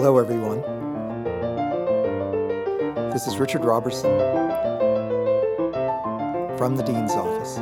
Hello, 0.00 0.16
everyone. 0.16 0.60
This 3.10 3.26
is 3.26 3.38
Richard 3.38 3.64
Robertson 3.64 4.16
from 6.56 6.76
the 6.76 6.84
Dean's 6.84 7.14
Office. 7.14 7.58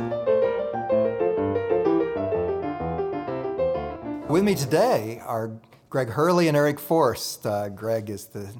With 4.29 4.43
me 4.43 4.53
today 4.53 5.19
are 5.25 5.49
Greg 5.89 6.09
Hurley 6.09 6.47
and 6.47 6.55
Eric 6.55 6.79
Forst. 6.79 7.43
Uh, 7.47 7.69
Greg 7.69 8.11
is 8.11 8.25
the 8.25 8.53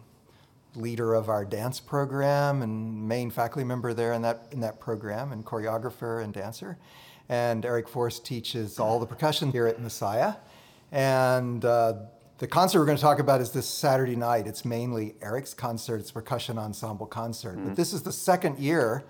leader 0.74 1.14
of 1.14 1.30
our 1.30 1.46
dance 1.46 1.80
program 1.80 2.64
and 2.64 3.08
main 3.08 3.30
faculty 3.30 3.64
member 3.64 3.94
there 3.94 4.14
in 4.14 4.24
that, 4.24 4.48
in 4.52 4.60
that 4.62 4.80
program, 4.80 5.32
and 5.32 5.46
choreographer 5.46 6.24
and 6.24 6.34
dancer. 6.34 6.80
And 7.30 7.64
Eric 7.64 7.88
Forst 7.88 8.26
teaches 8.26 8.80
all 8.80 9.00
the 9.00 9.06
percussion 9.06 9.52
here 9.52 9.68
at 9.68 9.80
Messiah. 9.80 10.34
And 10.92 11.64
uh, 11.64 11.94
the 12.40 12.48
concert 12.48 12.80
we're 12.80 12.86
going 12.86 12.98
to 12.98 13.02
talk 13.02 13.20
about 13.20 13.42
is 13.42 13.52
this 13.52 13.68
Saturday 13.68 14.16
night. 14.16 14.46
It's 14.46 14.64
mainly 14.64 15.16
Eric's 15.22 15.54
concert, 15.54 16.00
it's 16.00 16.12
a 16.12 16.14
percussion 16.14 16.58
ensemble 16.58 17.08
concert. 17.08 17.56
Mm-hmm. 17.58 17.70
But 17.70 17.76
this 17.76 17.94
is 17.94 18.04
the 18.04 18.12
second 18.12 18.60
year 18.60 19.04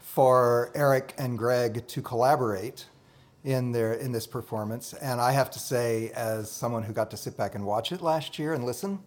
for 0.00 0.70
Eric 0.74 1.14
and 1.16 1.38
Greg 1.38 1.86
to 1.86 2.02
collaborate 2.02 2.86
in 3.44 3.72
their 3.72 3.94
in 3.94 4.12
this 4.12 4.26
performance. 4.26 4.92
And 4.92 5.20
I 5.20 5.32
have 5.32 5.50
to 5.52 5.58
say, 5.58 6.10
as 6.10 6.50
someone 6.50 6.82
who 6.82 6.92
got 6.92 7.10
to 7.12 7.16
sit 7.16 7.36
back 7.36 7.54
and 7.54 7.64
watch 7.64 7.92
it 7.92 8.02
last 8.02 8.38
year 8.38 8.52
and 8.52 8.64
listen, 8.64 8.98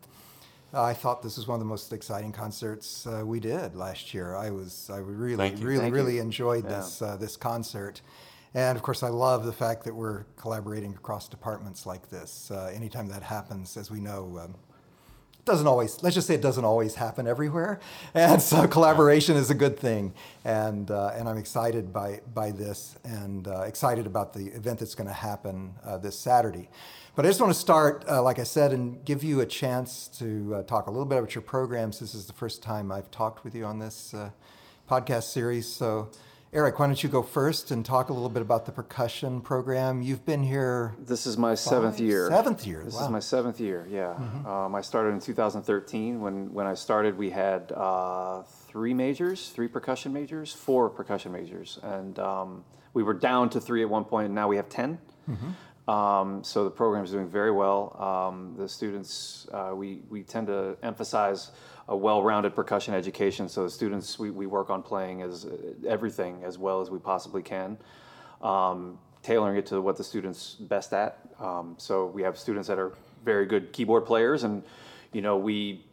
I 0.73 0.93
thought 0.93 1.21
this 1.21 1.37
was 1.37 1.47
one 1.47 1.55
of 1.55 1.59
the 1.59 1.69
most 1.69 1.93
exciting 1.93 2.31
concerts 2.31 3.05
uh, 3.05 3.21
we 3.23 3.39
did 3.39 3.75
last 3.75 4.15
year. 4.15 4.35
I 4.35 4.49
was 4.49 4.89
I 4.91 4.97
really 4.97 5.35
really 5.35 5.77
Thank 5.77 5.93
really 5.93 6.15
you. 6.15 6.21
enjoyed 6.21 6.63
Yeah. 6.63 6.77
this 6.77 7.01
uh, 7.03 7.17
this 7.17 7.37
concert. 7.37 8.01
And 8.55 8.77
of 8.77 8.83
course, 8.83 9.01
I 9.01 9.09
love 9.09 9.45
the 9.45 9.53
fact 9.53 9.83
that 9.85 9.95
we're 9.95 10.25
collaborating 10.37 10.93
across 10.93 11.27
departments 11.27 11.85
like 11.85 12.09
this. 12.09 12.51
Uh, 12.51 12.71
anytime 12.73 13.07
that 13.07 13.23
happens, 13.23 13.77
as 13.77 13.89
we 13.89 13.99
know, 13.99 14.39
um, 14.43 14.55
doesn't 15.45 15.67
always. 15.67 16.01
Let's 16.01 16.15
just 16.15 16.27
say 16.27 16.35
it 16.35 16.41
doesn't 16.41 16.63
always 16.63 16.95
happen 16.95 17.27
everywhere, 17.27 17.79
and 18.13 18.41
so 18.41 18.67
collaboration 18.67 19.35
is 19.35 19.49
a 19.49 19.55
good 19.55 19.77
thing. 19.77 20.13
And 20.45 20.89
uh, 20.89 21.13
and 21.15 21.27
I'm 21.27 21.37
excited 21.37 21.91
by 21.91 22.21
by 22.33 22.51
this, 22.51 22.95
and 23.03 23.47
uh, 23.47 23.61
excited 23.61 24.05
about 24.05 24.33
the 24.33 24.47
event 24.47 24.79
that's 24.79 24.95
going 24.95 25.07
to 25.07 25.13
happen 25.13 25.73
uh, 25.83 25.97
this 25.97 26.17
Saturday. 26.17 26.69
But 27.15 27.25
I 27.25 27.29
just 27.29 27.41
want 27.41 27.53
to 27.53 27.59
start, 27.59 28.05
uh, 28.09 28.23
like 28.23 28.39
I 28.39 28.43
said, 28.43 28.71
and 28.71 29.03
give 29.05 29.23
you 29.23 29.41
a 29.41 29.45
chance 29.45 30.07
to 30.19 30.55
uh, 30.55 30.63
talk 30.63 30.87
a 30.87 30.91
little 30.91 31.05
bit 31.05 31.19
about 31.19 31.35
your 31.35 31.43
programs. 31.43 31.99
This 31.99 32.15
is 32.15 32.25
the 32.25 32.33
first 32.33 32.63
time 32.63 32.91
I've 32.91 33.11
talked 33.11 33.43
with 33.43 33.53
you 33.53 33.65
on 33.65 33.79
this 33.79 34.13
uh, 34.13 34.29
podcast 34.89 35.23
series, 35.23 35.67
so. 35.67 36.09
Eric, 36.53 36.77
why 36.77 36.85
don't 36.85 37.01
you 37.01 37.09
go 37.09 37.23
first 37.23 37.71
and 37.71 37.83
talk 37.83 38.09
a 38.09 38.13
little 38.13 38.29
bit 38.29 38.43
about 38.43 38.67
the 38.67 38.71
percussion 38.71 39.41
program? 39.41 40.03
You've 40.03 40.23
been 40.23 40.43
here 40.43 40.93
This 40.99 41.25
is 41.25 41.35
my 41.35 41.55
seventh 41.55 41.95
Five? 41.97 42.05
year. 42.05 42.29
Seventh 42.29 42.67
year, 42.67 42.83
This 42.83 42.93
wow. 42.93 42.99
Mm-hmm. 42.99 43.05
is 43.07 43.11
my 43.11 43.19
seventh 43.19 43.59
year. 43.59 43.87
Yeah. 43.89 44.11
Um, 44.45 44.75
I 44.75 44.81
started 44.81 45.13
in 45.13 45.19
2013. 45.19 46.21
When 46.21 46.53
when 46.53 46.67
I 46.67 46.75
started, 46.75 47.17
we 47.17 47.31
had 47.31 47.71
uh, 47.71 48.43
three 48.67 48.93
majors, 48.93 49.49
three 49.49 49.67
percussion 49.67 50.13
majors, 50.13 50.53
four 50.53 50.91
percussion 50.91 51.31
majors, 51.31 51.79
and 51.81 52.19
um, 52.19 52.63
we 52.93 53.01
were 53.01 53.15
down 53.15 53.49
to 53.49 53.59
three 53.59 53.81
at 53.81 53.89
one 53.89 54.03
point. 54.05 54.27
And 54.27 54.35
now 54.35 54.47
we 54.47 54.57
have 54.57 54.69
10 54.69 54.99
Mm-hmm. 55.29 55.89
Um, 55.89 56.43
so 56.43 56.63
the 56.65 56.69
program 56.69 57.03
is 57.03 57.11
doing 57.11 57.27
very 57.29 57.51
well. 57.51 57.95
Um, 57.99 58.55
the 58.57 58.69
students, 58.69 59.47
uh, 59.51 59.71
we 59.73 60.01
we 60.09 60.21
tend 60.21 60.47
to 60.47 60.77
emphasize 60.83 61.51
a 61.87 61.95
well-rounded 61.95 62.55
percussion 62.55 62.93
education. 62.93 63.49
So 63.49 63.63
the 63.63 63.69
students, 63.69 64.17
we, 64.17 64.31
we 64.31 64.45
work 64.45 64.69
on 64.69 64.81
playing 64.83 65.21
as 65.21 65.45
uh, 65.45 65.49
everything 65.87 66.43
as 66.43 66.57
well 66.57 66.81
as 66.81 66.89
we 66.89 66.99
possibly 66.99 67.41
can 67.41 67.77
um, 68.43 68.99
tailoring 69.21 69.57
it 69.57 69.65
to 69.67 69.81
what 69.81 69.97
the 69.97 70.03
student's 70.03 70.55
best 70.55 70.93
at. 70.93 71.17
Um, 71.39 71.75
so 71.77 72.05
we 72.05 72.21
have 72.23 72.37
students 72.37 72.67
that 72.67 72.77
are 72.77 72.91
very 73.23 73.45
good 73.45 73.71
keyboard 73.71 74.05
players, 74.05 74.43
and 74.43 74.63
you 75.13 75.21
know 75.21 75.37
we 75.37 75.85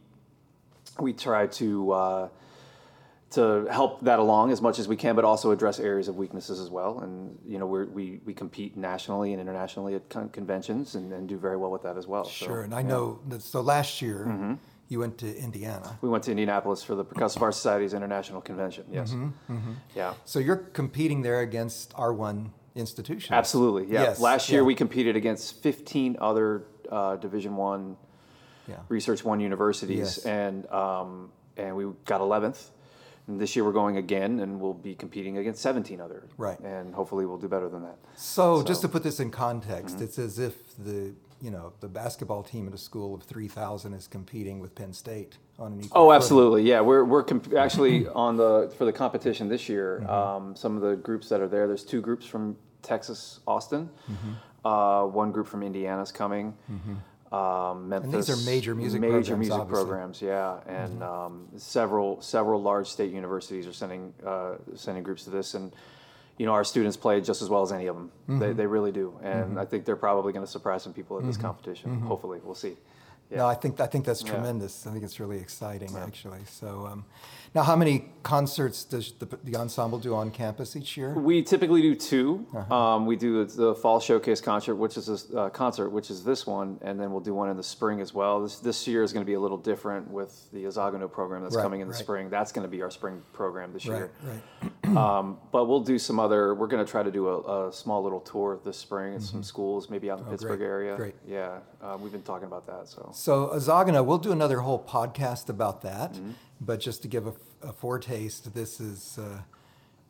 we 0.99 1.13
try 1.13 1.47
to 1.47 1.91
uh, 1.91 2.27
to 3.31 3.65
help 3.71 4.01
that 4.01 4.19
along 4.19 4.51
as 4.51 4.61
much 4.61 4.77
as 4.79 4.87
we 4.87 4.97
can, 4.97 5.15
but 5.15 5.23
also 5.23 5.51
address 5.51 5.79
areas 5.79 6.09
of 6.09 6.17
weaknesses 6.17 6.59
as 6.59 6.69
well. 6.69 6.99
And 6.99 7.37
you 7.47 7.57
know 7.57 7.65
we're, 7.65 7.85
we 7.85 8.19
we 8.25 8.33
compete 8.33 8.75
nationally 8.75 9.31
and 9.31 9.41
internationally 9.41 9.95
at 9.95 10.09
con- 10.09 10.29
conventions 10.29 10.95
and, 10.95 11.13
and 11.13 11.27
do 11.27 11.37
very 11.37 11.55
well 11.55 11.71
with 11.71 11.83
that 11.83 11.97
as 11.97 12.05
well. 12.07 12.25
So, 12.25 12.45
Sure, 12.45 12.61
and 12.63 12.73
I 12.73 12.79
yeah. 12.79 12.81
Mm-hmm. 12.83 12.89
know 12.89 13.19
that. 13.29 13.41
So 13.41 13.61
last 13.61 14.01
year 14.01 14.57
you 14.91 14.99
went 14.99 15.17
to 15.19 15.37
Indiana. 15.37 15.97
we 16.01 16.09
went 16.09 16.23
to 16.25 16.31
Indianapolis 16.31 16.83
for 16.83 16.95
the 16.95 17.05
Percussive 17.05 17.41
Arts 17.41 17.55
Society's 17.55 17.93
international 17.93 18.41
convention. 18.41 18.83
Yes, 18.91 19.11
Mm-hmm, 19.13 19.71
yeah. 19.95 20.13
So 20.25 20.39
you're 20.39 20.57
competing 20.57 21.21
there 21.21 21.39
against 21.39 21.93
R1 21.93 22.49
institutions. 22.75 23.31
Absolutely, 23.31 23.85
yeah. 23.93 24.03
Yes, 24.03 24.19
Last 24.19 24.49
year 24.49 24.59
yeah. 24.61 24.65
we 24.67 24.75
competed 24.75 25.15
against 25.15 25.63
15 25.63 26.17
other 26.19 26.63
uh, 26.91 27.15
Division 27.15 27.55
One, 27.55 27.95
Yeah. 28.67 28.75
Research 28.89 29.23
One 29.23 29.39
universities, 29.39 29.97
Yes. 29.99 30.25
and 30.25 30.69
um, 30.71 31.31
and 31.55 31.75
we 31.77 31.85
got 32.05 32.19
11th. 32.21 32.61
And 33.27 33.39
this 33.39 33.55
year 33.55 33.63
we're 33.63 33.71
going 33.83 33.95
again, 33.97 34.39
and 34.41 34.59
we'll 34.59 34.73
be 34.73 34.93
competing 34.95 35.37
against 35.37 35.61
17 35.61 36.01
other. 36.01 36.23
Right. 36.37 36.59
And 36.59 36.93
hopefully 36.93 37.25
we'll 37.25 37.37
do 37.37 37.47
better 37.47 37.69
than 37.69 37.83
that. 37.83 37.97
So, 38.15 38.61
just 38.63 38.81
to 38.81 38.89
put 38.89 39.03
this 39.03 39.19
in 39.21 39.31
context, 39.31 39.95
Mm-hmm. 39.95 40.03
it's 40.05 40.19
as 40.19 40.37
if 40.39 40.75
the 40.77 41.13
you 41.41 41.51
know 41.51 41.73
the 41.79 41.87
basketball 41.87 42.43
team 42.43 42.67
at 42.67 42.73
a 42.73 42.77
school 42.77 43.15
of 43.15 43.23
3,000 43.23 43.93
is 43.93 44.07
competing 44.07 44.59
with 44.59 44.75
Penn 44.75 44.93
State 44.93 45.37
on 45.57 45.73
an 45.73 45.79
equal. 45.83 46.01
Oh, 46.01 46.05
footing. 46.07 46.15
absolutely. 46.15 46.63
Yeah, 46.63 46.81
we're 46.81 47.03
we're 47.03 47.23
comp- 47.23 47.53
actually 47.53 48.07
on 48.15 48.37
the 48.37 48.71
for 48.77 48.85
the 48.85 48.93
competition 48.93 49.47
this 49.49 49.67
year. 49.67 50.05
Um, 50.07 50.55
some 50.55 50.75
of 50.75 50.81
the 50.81 50.95
groups 50.95 51.29
that 51.29 51.41
are 51.41 51.47
there. 51.47 51.67
There's 51.67 51.83
two 51.83 52.01
groups 52.01 52.25
from 52.25 52.55
Texas, 52.81 53.39
Austin. 53.47 53.89
Uh, 54.63 55.05
one 55.05 55.31
group 55.31 55.47
from 55.47 55.63
indiana 55.63 56.01
is 56.03 56.11
coming. 56.11 56.53
Um, 57.31 57.87
Memphis. 57.87 58.27
these 58.27 58.29
are 58.29 58.49
major 58.51 58.75
music 58.75 58.99
major 58.99 59.11
programs, 59.13 59.39
music 59.39 59.53
obviously. 59.55 59.85
programs. 59.85 60.21
Yeah, 60.21 60.59
and 60.67 61.01
um, 61.01 61.47
several 61.55 62.21
several 62.21 62.61
large 62.61 62.87
state 62.87 63.11
universities 63.11 63.65
are 63.67 63.73
sending 63.73 64.13
uh, 64.25 64.55
sending 64.75 65.01
groups 65.03 65.23
to 65.23 65.29
this, 65.29 65.53
and 65.53 65.73
you 66.37 66.45
know 66.45 66.53
our 66.53 66.63
students 66.63 66.97
play 66.97 67.21
just 67.21 67.41
as 67.41 67.49
well 67.49 67.61
as 67.61 67.71
any 67.71 67.87
of 67.87 67.95
them. 67.95 68.11
They 68.27 68.33
mm-hmm. 68.33 68.57
they 68.57 68.65
really 68.65 68.91
do, 68.91 69.19
and 69.21 69.51
mm-hmm. 69.51 69.59
I 69.59 69.65
think 69.65 69.85
they're 69.85 69.95
probably 69.95 70.33
going 70.33 70.45
to 70.45 70.51
surprise 70.51 70.83
some 70.83 70.93
people 70.93 71.17
at 71.17 71.25
this 71.25 71.37
mm-hmm. 71.37 71.47
competition. 71.47 71.99
Hopefully, 72.01 72.39
we'll 72.43 72.55
see. 72.55 72.77
Yeah. 73.29 73.37
No, 73.37 73.47
I 73.47 73.55
think 73.55 73.79
I 73.79 73.87
think 73.87 74.05
that's 74.05 74.23
Yeah. 74.23 74.33
tremendous. 74.33 74.85
I 74.85 74.91
think 74.91 75.03
it's 75.03 75.19
really 75.19 75.37
exciting, 75.37 75.95
actually. 75.95 76.43
So, 76.45 76.87
um, 76.91 77.05
now 77.53 77.63
how 77.63 77.75
many 77.75 78.05
concerts 78.23 78.83
does 78.85 79.13
the, 79.19 79.27
the 79.43 79.55
ensemble 79.55 79.97
do 79.97 80.13
on 80.15 80.29
campus 80.31 80.75
each 80.75 80.95
year? 80.95 81.13
We 81.15 81.41
typically 81.41 81.81
do 81.81 81.95
2 81.95 82.45
Uh-huh. 82.55 82.75
Um, 82.75 83.05
we 83.07 83.15
do 83.15 83.43
the, 83.45 83.55
the 83.55 83.75
fall 83.75 83.99
showcase 83.99 84.39
concert, 84.39 84.75
which 84.75 84.95
is 84.95 85.07
this 85.07 85.27
uh, 85.33 85.49
concert, 85.49 85.89
which 85.89 86.11
is 86.11 86.23
this 86.23 86.45
one, 86.47 86.77
and 86.81 86.99
then 86.99 87.11
we'll 87.11 87.19
do 87.19 87.33
one 87.33 87.49
in 87.49 87.57
the 87.57 87.63
spring 87.63 87.99
as 87.99 88.13
well. 88.13 88.41
This 88.41 88.59
this 88.59 88.87
year 88.87 89.03
is 89.03 89.11
going 89.11 89.25
to 89.25 89.29
be 89.29 89.33
a 89.33 89.39
little 89.39 89.57
different 89.57 90.09
with 90.09 90.49
the 90.53 90.63
Azaguno 90.65 91.11
program 91.11 91.41
that's 91.43 91.55
Right, 91.55 91.63
coming 91.63 91.81
in 91.81 91.87
the 91.87 91.93
right. 91.93 91.99
spring. 92.03 92.29
That's 92.29 92.51
going 92.51 92.63
to 92.63 92.69
be 92.71 92.81
our 92.83 92.91
spring 92.91 93.21
program 93.33 93.73
this 93.73 93.85
Right, 93.87 93.97
year. 93.97 94.11
right. 94.23 94.71
Um, 94.91 95.37
but 95.53 95.65
we'll 95.69 95.79
do 95.79 95.97
some 95.97 96.19
other. 96.19 96.53
We're 96.53 96.67
going 96.67 96.85
to 96.85 96.91
try 96.91 97.01
to 97.01 97.11
do 97.11 97.29
a, 97.29 97.69
a 97.69 97.71
small 97.71 98.03
little 98.03 98.19
tour 98.19 98.59
this 98.65 98.77
spring 98.77 99.15
at 99.15 99.21
some 99.21 99.41
schools, 99.41 99.89
maybe 99.89 100.11
out 100.11 100.19
in 100.19 100.25
the 100.25 100.31
Pittsburgh 100.31 100.59
Mm-hmm. 100.59 100.63
Oh, 100.63 100.67
great, 100.67 100.85
area. 100.87 100.95
great. 100.97 101.15
Yeah, 101.25 101.59
uh, 101.81 101.97
we've 102.01 102.11
been 102.11 102.23
talking 102.23 102.45
about 102.47 102.67
that. 102.67 102.89
So 102.89 103.09
So 103.13 103.51
Azaguno, 103.55 104.03
we'll 104.03 104.17
do 104.17 104.33
another 104.33 104.59
whole 104.59 104.83
podcast 104.83 105.47
about 105.47 105.81
that. 105.83 106.13
Mm-hmm. 106.13 106.31
But 106.63 106.79
just 106.79 107.01
to 107.01 107.07
give 107.07 107.25
a, 107.27 107.33
a 107.63 107.73
foretaste, 107.73 108.53
this 108.53 108.79
is 108.79 109.17
uh, 109.17 109.41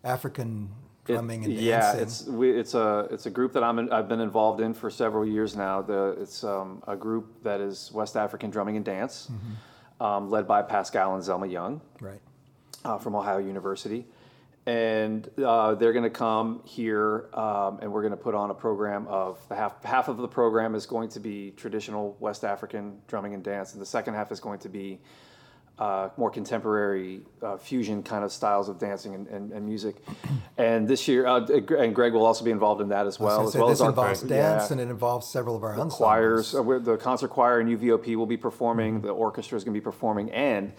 African 0.04 0.70
It- 1.08 1.14
drumming 1.14 1.46
and 1.46 1.54
yeah, 1.54 1.94
it's 1.96 2.26
we, 2.26 2.52
it's 2.52 2.74
a 2.74 3.08
it's 3.10 3.26
a 3.26 3.30
group 3.30 3.54
that 3.54 3.64
I'm 3.64 3.80
in, 3.80 3.92
I've 3.92 4.10
been 4.10 4.20
involved 4.20 4.60
in 4.62 4.74
for 4.74 4.90
several 4.90 5.26
years 5.26 5.56
now. 5.56 5.82
The 5.82 6.18
it's 6.20 6.44
um, 6.44 6.84
a 6.88 6.96
group 6.96 7.42
that 7.44 7.62
is 7.62 7.90
West 7.94 8.18
African 8.18 8.50
drumming 8.52 8.76
and 8.76 8.84
dance, 8.86 9.30
Mm-hmm. 9.32 10.04
um, 10.04 10.30
led 10.30 10.46
by 10.48 10.62
Paschal 10.62 11.16
and 11.16 11.24
Zelma 11.24 11.50
Younge 11.50 11.82
right. 12.02 12.20
uh, 12.84 12.98
from 12.98 13.16
Ohio 13.16 13.38
University, 13.40 14.06
and 14.66 15.28
uh, 15.44 15.74
they're 15.76 15.94
going 15.94 16.04
to 16.04 16.10
come 16.10 16.62
here, 16.66 17.30
um, 17.34 17.80
and 17.82 17.92
we're 17.92 18.02
going 18.02 18.12
to 18.12 18.18
put 18.18 18.36
on 18.36 18.52
a 18.52 18.54
program 18.54 19.08
of 19.08 19.40
the 19.48 19.56
half 19.56 19.82
half 19.86 20.10
of 20.10 20.18
the 20.18 20.28
program 20.28 20.76
is 20.76 20.86
going 20.86 21.08
to 21.10 21.20
be 21.22 21.52
traditional 21.52 22.18
West 22.20 22.44
African 22.44 23.00
drumming 23.08 23.34
and 23.34 23.44
dance, 23.44 23.72
and 23.74 23.82
the 23.82 23.86
second 23.86 24.16
half 24.16 24.32
is 24.34 24.40
going 24.42 24.60
to 24.60 24.70
be 24.70 25.00
uh, 25.80 26.10
more 26.18 26.30
contemporary 26.30 27.22
uh, 27.42 27.58
fusion 27.58 28.04
kind 28.04 28.24
of 28.24 28.32
styles 28.32 28.70
of 28.70 28.78
dancing 28.78 29.16
and, 29.16 29.28
and, 29.28 29.52
and 29.52 29.66
music. 29.66 29.96
And 30.58 30.88
this 30.88 31.08
year, 31.08 31.26
uh, 31.26 31.46
and 31.46 31.96
Greg 31.96 32.14
will 32.14 32.26
also 32.26 32.46
be 32.46 32.52
involved 32.52 32.82
in 32.82 32.90
that 32.90 33.08
as 33.08 33.20
well, 33.20 33.48
as 33.48 33.56
well 33.56 33.68
this 33.68 33.78
as 33.78 33.82
our 33.82 33.90
involves 33.90 34.24
yeah 34.24 34.58
dance 34.58 34.72
and 34.72 34.80
it 34.80 34.90
involves 34.90 35.28
several 35.28 35.56
of 35.56 35.64
our 35.64 35.72
ensembles. 35.72 35.98
choirs. 35.98 36.56
uh, 36.56 36.80
The 36.80 36.98
concert 36.98 37.30
choir 37.30 37.60
and 37.60 37.70
UVOP 37.70 38.16
will 38.16 38.28
be 38.28 38.38
performing. 38.38 38.98
Mm-hmm. 38.98 39.08
The 39.08 39.14
orchestra 39.14 39.58
is 39.58 39.64
going 39.64 39.74
to 39.74 39.80
be 39.80 39.84
performing, 39.84 40.30
and 40.32 40.72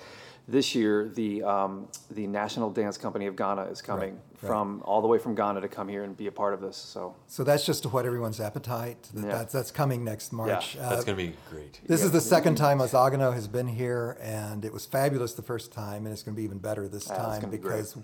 this 0.49 0.75
year 0.75 1.09
the 1.09 1.43
um, 1.43 1.89
the 2.11 2.27
National 2.27 2.71
Dance 2.71 2.99
Company 2.99 3.27
of 3.27 3.37
Ghana 3.37 3.63
is 3.65 3.81
coming 3.81 4.15
right. 4.15 4.49
from 4.49 4.83
all 4.85 5.01
the 5.01 5.07
way 5.07 5.19
from 5.19 5.35
Ghana 5.35 5.61
to 5.61 5.69
come 5.69 5.89
here 5.89 6.03
and 6.05 6.17
be 6.17 6.27
a 6.27 6.33
part 6.33 6.53
of 6.53 6.61
this. 6.61 6.77
So 6.77 7.15
So 7.27 7.45
that's 7.45 7.65
just 7.65 7.85
to 7.85 7.89
whet 7.89 8.07
everyone's 8.07 8.41
appetite. 8.41 9.09
That, 9.15 9.27
Yeah. 9.27 9.33
that's, 9.33 9.53
that's 9.53 9.71
coming 9.71 10.05
next 10.05 10.33
March. 10.33 10.75
Yeah, 10.75 10.87
Uh, 10.87 10.91
That's 10.91 11.05
going 11.05 11.17
to 11.17 11.25
be 11.25 11.37
great. 11.51 11.81
This 11.87 12.03
is 12.03 12.11
the 12.11 12.21
second 12.21 12.57
time 12.57 12.79
Azaguno 12.79 13.33
has 13.33 13.47
been 13.47 13.69
here, 13.69 14.19
and 14.21 14.65
it 14.65 14.73
was 14.73 14.85
fabulous 14.85 15.35
the 15.35 15.43
first 15.43 15.73
time, 15.73 16.07
and 16.07 16.13
it's 16.13 16.23
going 16.23 16.35
to 16.35 16.41
be 16.41 16.45
even 16.45 16.59
better 16.59 16.89
this 16.89 17.09
Yeah, 17.09 17.17
time 17.17 17.41
gonna 17.41 17.53
be 17.53 17.59
because 17.59 17.97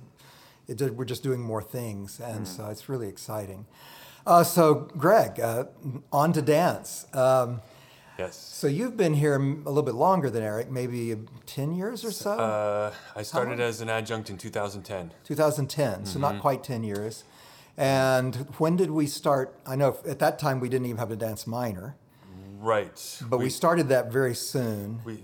it 0.69 0.77
did, 0.77 0.97
we're 0.97 1.05
just 1.07 1.23
doing 1.23 1.41
more 1.41 1.63
things, 1.63 2.21
and 2.21 2.47
so 2.47 2.67
it's 2.67 2.89
really 2.89 3.09
exciting. 3.09 3.67
Uh, 4.27 4.45
so, 4.45 4.75
Greg, 4.97 5.41
uh, 5.41 5.65
on 6.13 6.33
to 6.35 6.43
dance. 6.43 7.07
Um, 7.15 7.63
Yes. 8.19 8.37
So 8.37 8.67
you've 8.67 8.97
been 8.97 9.15
here 9.15 9.37
a 9.37 9.39
little 9.39 9.85
bit 9.85 9.95
longer 9.95 10.29
than 10.29 10.43
Eric, 10.43 10.71
maybe 10.71 11.17
10 11.47 11.73
years 11.73 12.05
or 12.05 12.11
so? 12.11 12.33
Uh, 12.33 12.93
I 13.15 13.23
started 13.23 13.61
as 13.61 13.81
an 13.81 13.89
adjunct 13.89 14.29
in 14.29 14.37
2010. 14.37 15.13
2010, 15.25 16.05
so 16.05 16.13
Mm-hmm. 16.13 16.21
not 16.21 16.41
quite 16.41 16.65
10 16.65 16.83
years. 16.83 17.23
And 17.77 18.35
when 18.59 18.75
did 18.77 18.91
we 18.91 19.07
start? 19.07 19.55
I 19.65 19.77
know 19.77 19.97
at 20.07 20.19
that 20.19 20.41
time 20.41 20.59
we 20.59 20.69
didn't 20.69 20.87
even 20.87 20.99
have 20.99 21.13
a 21.13 21.17
dance 21.17 21.47
minor, 21.47 21.95
Right. 22.59 23.23
but 23.31 23.39
we, 23.39 23.51
started 23.51 23.89
that 23.91 24.11
very 24.11 24.35
soon. 24.35 25.01
we 25.05 25.23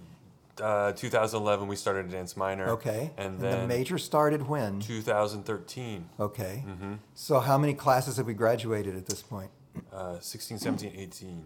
uh, 0.62 0.92
2011 0.92 1.66
we 1.66 1.74
started 1.74 2.06
a 2.06 2.08
dance 2.10 2.36
minor. 2.36 2.68
Okay. 2.68 3.10
And 3.16 3.40
the 3.40 3.42
then 3.48 3.66
major 3.66 3.98
started 3.98 4.46
when? 4.48 4.78
2013, 4.78 6.08
Okay. 6.20 6.62
Mm-hmm. 6.64 6.94
So 7.14 7.40
how 7.40 7.58
many 7.58 7.74
classes 7.74 8.18
have 8.18 8.26
we 8.26 8.34
graduated 8.34 8.94
at 8.94 9.06
this 9.06 9.20
point? 9.20 9.50
uh, 9.92 10.20
16, 10.20 10.58
17, 10.60 10.92
18. 10.96 11.44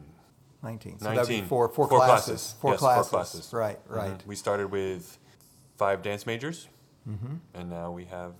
19. 0.62 0.99
So 0.99 1.05
that'd 1.06 1.28
be 1.28 1.34
19. 1.37 1.49
four, 1.49 1.69
four, 1.69 1.88
Four 1.88 1.99
classes. 1.99 2.25
classes. 2.26 2.55
Four 2.60 2.70
Yes, 2.72 2.81
four 2.81 2.88
classes. 2.94 3.10
classes. 3.10 3.52
Right, 3.52 3.78
right. 3.87 4.19
Mhm. 4.19 4.26
We 4.26 4.37
started 4.37 4.70
with 4.70 5.19
five 5.76 6.02
dance 6.02 6.26
majors, 6.26 6.69
Mm-hmm. 7.08 7.34
and 7.55 7.70
now 7.70 7.90
we 7.93 8.05
have, 8.06 8.32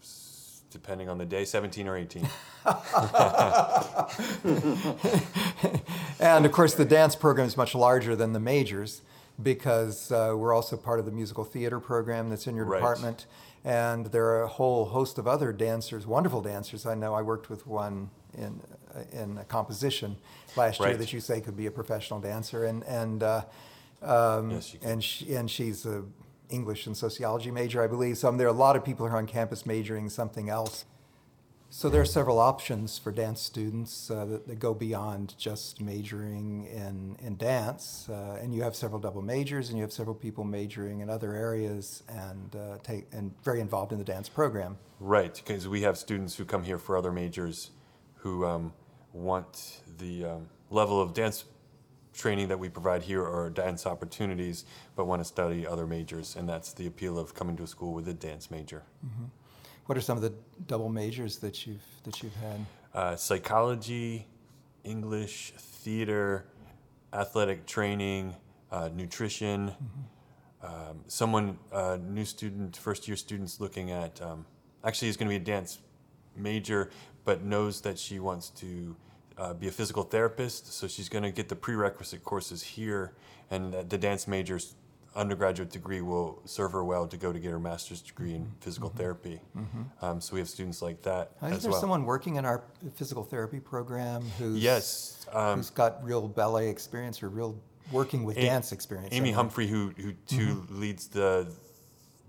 s- 0.00 0.62
depending 0.70 1.08
on 1.08 1.18
the 1.18 1.26
day, 1.26 1.44
17 1.44 1.88
or 1.88 1.96
18. 1.96 2.28
And 6.20 6.44
of 6.44 6.50
course, 6.52 6.74
the 6.74 6.84
dance 6.84 7.14
program 7.14 7.46
is 7.46 7.56
much 7.56 7.74
larger 7.76 8.16
than 8.16 8.32
the 8.32 8.40
majors 8.40 9.02
because 9.40 10.10
uh, 10.10 10.34
we're 10.36 10.52
also 10.52 10.76
part 10.76 10.98
of 10.98 11.04
the 11.04 11.12
musical 11.12 11.44
theater 11.44 11.78
program 11.78 12.28
that's 12.28 12.46
in 12.48 12.56
your 12.56 12.64
Right. 12.64 12.78
department. 12.78 13.26
And 13.64 14.06
there 14.06 14.24
are 14.26 14.42
a 14.42 14.48
whole 14.48 14.86
host 14.86 15.16
of 15.18 15.28
other 15.28 15.52
dancers, 15.52 16.06
wonderful 16.06 16.40
dancers. 16.42 16.86
I 16.86 16.94
know 16.94 17.14
I 17.14 17.22
worked 17.22 17.48
with 17.50 17.66
one 17.66 18.10
in 18.36 18.60
uh, 18.87 18.87
in 19.12 19.38
a 19.38 19.44
composition 19.44 20.16
last 20.56 20.80
year 20.80 20.96
that 20.96 21.12
you 21.12 21.20
say 21.20 21.40
could 21.40 21.56
be 21.56 21.66
a 21.66 21.70
professional 21.70 22.20
dancer, 22.20 22.64
and 22.64 22.82
and 22.84 23.22
uh, 23.22 23.42
um, 24.02 24.50
Yes, 24.50 24.76
and 24.82 25.02
she, 25.02 25.34
and 25.34 25.50
she's 25.50 25.86
a 25.86 26.04
English 26.50 26.86
and 26.86 26.96
sociology 26.96 27.50
major, 27.50 27.82
I 27.82 27.86
believe. 27.86 28.18
So 28.18 28.28
um, 28.28 28.38
there 28.38 28.46
are 28.46 28.50
a 28.50 28.52
lot 28.52 28.76
of 28.76 28.84
people 28.84 29.06
who 29.06 29.14
are 29.14 29.18
on 29.18 29.26
campus 29.26 29.66
majoring 29.66 30.08
something 30.08 30.48
else. 30.48 30.84
So 31.70 31.90
there 31.90 32.00
are 32.00 32.06
several 32.06 32.38
options 32.38 32.96
for 32.96 33.12
dance 33.12 33.42
students 33.42 34.10
uh, 34.10 34.24
that, 34.24 34.48
that 34.48 34.58
go 34.58 34.72
beyond 34.72 35.34
just 35.36 35.82
majoring 35.82 36.66
in, 36.66 37.16
in 37.20 37.36
dance. 37.36 38.08
Uh, 38.08 38.38
and 38.40 38.54
you 38.54 38.62
have 38.62 38.74
several 38.74 38.98
double 38.98 39.20
majors, 39.20 39.68
and 39.68 39.76
you 39.76 39.82
have 39.82 39.92
several 39.92 40.14
people 40.14 40.44
majoring 40.44 41.00
in 41.00 41.10
other 41.10 41.34
areas 41.34 42.02
and 42.08 42.56
uh, 42.56 42.78
take 42.82 43.06
and 43.12 43.34
very 43.44 43.60
involved 43.60 43.92
in 43.92 43.98
the 43.98 44.04
dance 44.04 44.30
program. 44.30 44.78
Right, 44.98 45.34
because 45.34 45.68
we 45.68 45.82
have 45.82 45.98
students 45.98 46.36
who 46.36 46.46
come 46.46 46.62
here 46.62 46.78
for 46.78 46.96
other 46.96 47.12
majors 47.12 47.70
who 48.16 48.46
um, 48.46 48.72
want 49.12 49.80
the 49.98 50.24
um, 50.24 50.48
level 50.70 51.00
of 51.00 51.14
dance 51.14 51.44
training 52.14 52.48
that 52.48 52.58
we 52.58 52.68
provide 52.68 53.02
here 53.02 53.22
or 53.22 53.48
dance 53.50 53.86
opportunities, 53.86 54.64
but 54.96 55.06
want 55.06 55.20
to 55.20 55.24
study 55.24 55.66
other 55.66 55.86
majors, 55.86 56.36
and 56.36 56.48
that's 56.48 56.72
the 56.72 56.86
appeal 56.86 57.18
of 57.18 57.34
coming 57.34 57.56
to 57.56 57.62
a 57.62 57.66
school 57.66 57.94
with 57.94 58.08
a 58.08 58.14
dance 58.14 58.50
major. 58.50 58.82
What 59.86 59.96
are 59.96 60.00
some 60.02 60.18
of 60.18 60.22
the 60.22 60.34
double 60.66 60.88
majors 60.88 61.38
that 61.38 61.66
you've 61.66 61.84
that 62.02 62.22
you've 62.22 62.36
had? 62.36 62.66
Uh, 62.92 63.16
psychology, 63.16 64.26
English, 64.84 65.52
theater, 65.56 66.44
athletic 67.12 67.66
training, 67.66 68.34
uh, 68.70 68.90
nutrition. 68.94 69.72
Um, 70.62 71.00
someone, 71.06 71.58
uh, 71.72 71.98
new 72.02 72.24
student, 72.24 72.76
first 72.76 73.06
year 73.06 73.16
students 73.16 73.60
looking 73.60 73.90
at, 73.90 74.20
um, 74.20 74.44
actually 74.84 75.08
is 75.08 75.16
going 75.16 75.28
to 75.28 75.38
be 75.38 75.42
a 75.42 75.44
dance 75.56 75.78
major, 76.36 76.90
but 77.28 77.44
knows 77.44 77.82
that 77.82 77.98
she 77.98 78.18
wants 78.18 78.48
to 78.48 78.96
uh, 79.36 79.52
be 79.52 79.68
a 79.68 79.70
physical 79.70 80.02
therapist. 80.02 80.72
So 80.72 80.88
she's 80.88 81.10
going 81.10 81.24
to 81.24 81.30
get 81.30 81.50
the 81.50 81.56
prerequisite 81.56 82.24
courses 82.24 82.62
here, 82.62 83.12
and 83.50 83.74
the 83.90 83.98
dance 83.98 84.26
major's 84.26 84.76
undergraduate 85.14 85.68
degree 85.70 86.00
will 86.00 86.40
serve 86.46 86.72
her 86.72 86.82
well 86.82 87.06
to 87.06 87.18
go 87.18 87.30
to 87.30 87.38
get 87.38 87.50
her 87.50 87.58
master's 87.58 88.00
degree 88.00 88.34
in 88.34 88.50
physical 88.60 88.88
therapy. 88.88 89.42
Um, 90.00 90.22
so 90.22 90.32
we 90.32 90.40
have 90.40 90.48
students 90.48 90.80
like 90.80 91.02
that 91.02 91.32
I 91.42 91.50
think 91.50 91.60
there's 91.60 91.72
well. 91.72 91.80
someone 91.82 92.04
working 92.06 92.36
in 92.36 92.46
our 92.46 92.62
physical 92.94 93.24
therapy 93.24 93.60
program 93.60 94.22
who's 94.38 94.58
Yes, 94.62 95.26
um, 95.34 95.58
who's 95.58 95.68
got 95.68 96.02
real 96.02 96.28
ballet 96.28 96.70
experience 96.70 97.22
or 97.22 97.28
real 97.28 97.60
working 97.92 98.24
with 98.24 98.38
A- 98.38 98.42
dance 98.42 98.72
experience. 98.72 99.12
Amy. 99.12 99.32
Humphrey, 99.32 99.66
who 99.66 99.92
who 99.98 100.12
too 100.26 100.66
leads 100.70 101.08
the 101.08 101.46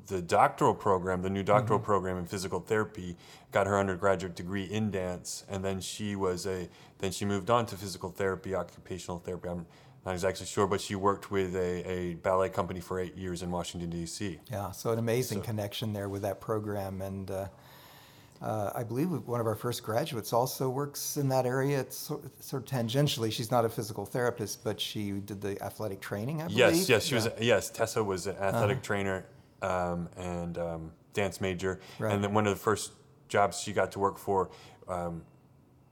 the 0.09 0.21
doctoral 0.21 0.73
program, 0.73 1.21
the 1.21 1.29
new 1.29 1.43
doctoral 1.43 1.79
program 1.79 2.17
in 2.17 2.25
physical 2.25 2.59
therapy, 2.59 3.15
got 3.51 3.67
her 3.67 3.79
undergraduate 3.79 4.35
degree 4.35 4.63
in 4.65 4.91
dance, 4.91 5.43
and 5.49 5.63
then 5.63 5.79
she 5.79 6.15
was 6.15 6.45
a 6.45 6.67
then 6.97 7.11
she 7.11 7.23
moved 7.25 7.49
on 7.49 7.65
to 7.67 7.77
physical 7.77 8.09
therapy, 8.09 8.53
occupational 8.53 9.19
therapy. 9.19 9.47
I'm 9.47 9.65
not 10.05 10.13
exactly 10.13 10.45
sure, 10.45 10.67
but 10.67 10.81
she 10.81 10.95
worked 10.95 11.31
with 11.31 11.55
a, 11.55 11.89
a 11.89 12.13
ballet 12.15 12.49
company 12.49 12.79
for 12.81 12.99
eight 12.99 13.15
years 13.15 13.41
in 13.43 13.51
Washington 13.51 13.89
D.C. 13.89 14.39
Yeah, 14.51 14.71
so 14.71 14.91
an 14.91 14.99
amazing 14.99 15.39
So- 15.39 15.45
connection 15.45 15.93
there 15.93 16.09
with 16.09 16.23
that 16.23 16.41
program, 16.41 17.01
and 17.01 17.29
uh, 17.31 17.47
uh, 18.41 18.71
I 18.73 18.83
believe 18.83 19.11
one 19.27 19.39
of 19.41 19.47
our 19.47 19.55
first 19.55 19.83
graduates 19.83 20.33
also 20.33 20.69
works 20.69 21.17
in 21.17 21.27
that 21.29 21.45
area. 21.45 21.79
It's 21.81 21.97
sort, 21.97 22.43
sort 22.43 22.63
of 22.63 22.69
tangentially. 22.69 23.31
She's 23.31 23.51
not 23.51 23.65
a 23.65 23.69
physical 23.69 24.05
therapist, 24.05 24.63
but 24.63 24.79
she 24.79 25.11
did 25.11 25.41
the 25.41 25.61
athletic 25.61 25.99
training. 26.01 26.41
I 26.41 26.45
believe. 26.45 26.57
Yes, 26.57 26.89
yes, 26.89 27.05
she 27.05 27.15
was. 27.15 27.25
Yeah. 27.25 27.31
Uh-huh. 27.31 27.43
Yes, 27.43 27.69
Tessa 27.69 28.03
was 28.03 28.27
an 28.27 28.37
athletic 28.37 28.81
trainer 28.81 29.25
um, 29.61 30.09
and 30.17 30.57
um, 30.57 30.91
dance 31.13 31.41
major, 31.41 31.79
Right. 31.99 32.13
and 32.13 32.23
then 32.23 32.33
one 32.33 32.47
of 32.47 32.53
the 32.53 32.59
first 32.59 32.93
jobs 33.27 33.59
she 33.59 33.73
got 33.73 33.91
to 33.93 33.99
work 33.99 34.17
for 34.17 34.49
um, 34.87 35.23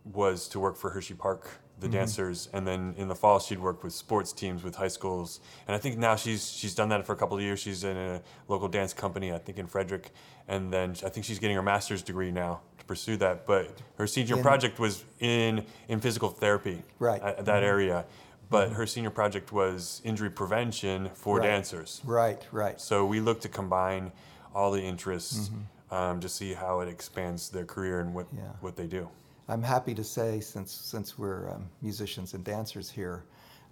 was 0.06 0.48
to 0.50 0.60
work 0.60 0.78
for 0.78 0.90
Hershey 0.90 1.14
Park, 1.14 1.50
the 1.80 1.88
Mm-hmm. 1.88 1.94
dancers, 1.98 2.50
and 2.54 2.66
then 2.66 2.96
in 2.98 3.08
the 3.08 3.16
fall 3.16 3.40
she'd 3.40 3.60
work 3.60 3.84
with 3.84 3.94
sports 3.94 4.34
teams 4.34 4.64
with 4.64 4.76
high 4.76 4.88
schools, 4.88 5.42
and 5.68 5.76
I 5.76 5.80
think 5.80 5.98
now 5.98 6.16
she's 6.16 6.50
she's 6.50 6.74
done 6.74 6.90
that 6.90 7.06
for 7.06 7.14
a 7.14 7.16
couple 7.16 7.38
of 7.38 7.44
years. 7.44 7.60
She's 7.60 7.84
in 7.84 7.96
a 7.98 8.22
local 8.48 8.68
dance 8.68 8.94
company, 8.94 9.32
I 9.32 9.38
think 9.38 9.60
in 9.60 9.68
Frederick, 9.68 10.12
and 10.48 10.72
then 10.74 10.92
I 11.06 11.10
think 11.10 11.26
she's 11.26 11.38
getting 11.40 11.56
her 11.56 11.62
master's 11.62 12.02
degree 12.02 12.32
now 12.32 12.62
to 12.80 12.86
pursue 12.86 13.18
that. 13.18 13.46
But 13.46 13.80
her 13.98 14.08
senior 14.08 14.38
In- 14.38 14.42
project 14.44 14.80
was 14.80 15.04
in 15.20 15.66
in 15.88 16.00
physical 16.00 16.30
therapy, 16.30 16.82
Right. 17.00 17.20
Mm-hmm. 17.22 17.40
at 17.40 17.46
that 17.46 17.64
area. 17.64 18.06
But 18.50 18.72
her 18.74 18.86
senior 18.88 19.10
project 19.10 19.52
was 19.52 20.02
injury 20.06 20.30
prevention 20.30 21.10
for 21.14 21.38
Right. 21.40 21.48
dancers. 21.48 22.02
Right, 22.06 22.46
right. 22.52 22.80
So 22.80 23.06
we 23.06 23.20
look 23.20 23.42
to 23.42 23.50
combine 23.50 24.12
all 24.56 24.72
the 24.72 24.82
interests 24.82 25.52
um, 25.92 26.20
to 26.22 26.30
see 26.30 26.54
how 26.54 26.80
it 26.82 26.88
expands 26.90 27.50
their 27.50 27.66
career 27.66 28.00
and 28.00 28.14
what, 28.14 28.28
Mm-hmm. 28.28 28.38
Yeah. 28.40 28.52
what 28.62 28.76
they 28.76 28.88
do. 28.88 29.10
I'm 29.50 29.64
happy 29.64 29.94
to 29.96 30.04
say, 30.04 30.42
since 30.42 30.72
since 30.74 31.18
we're 31.18 31.50
um, 31.50 31.70
musicians 31.82 32.34
and 32.34 32.44
dancers 32.44 32.90
here, 32.90 33.24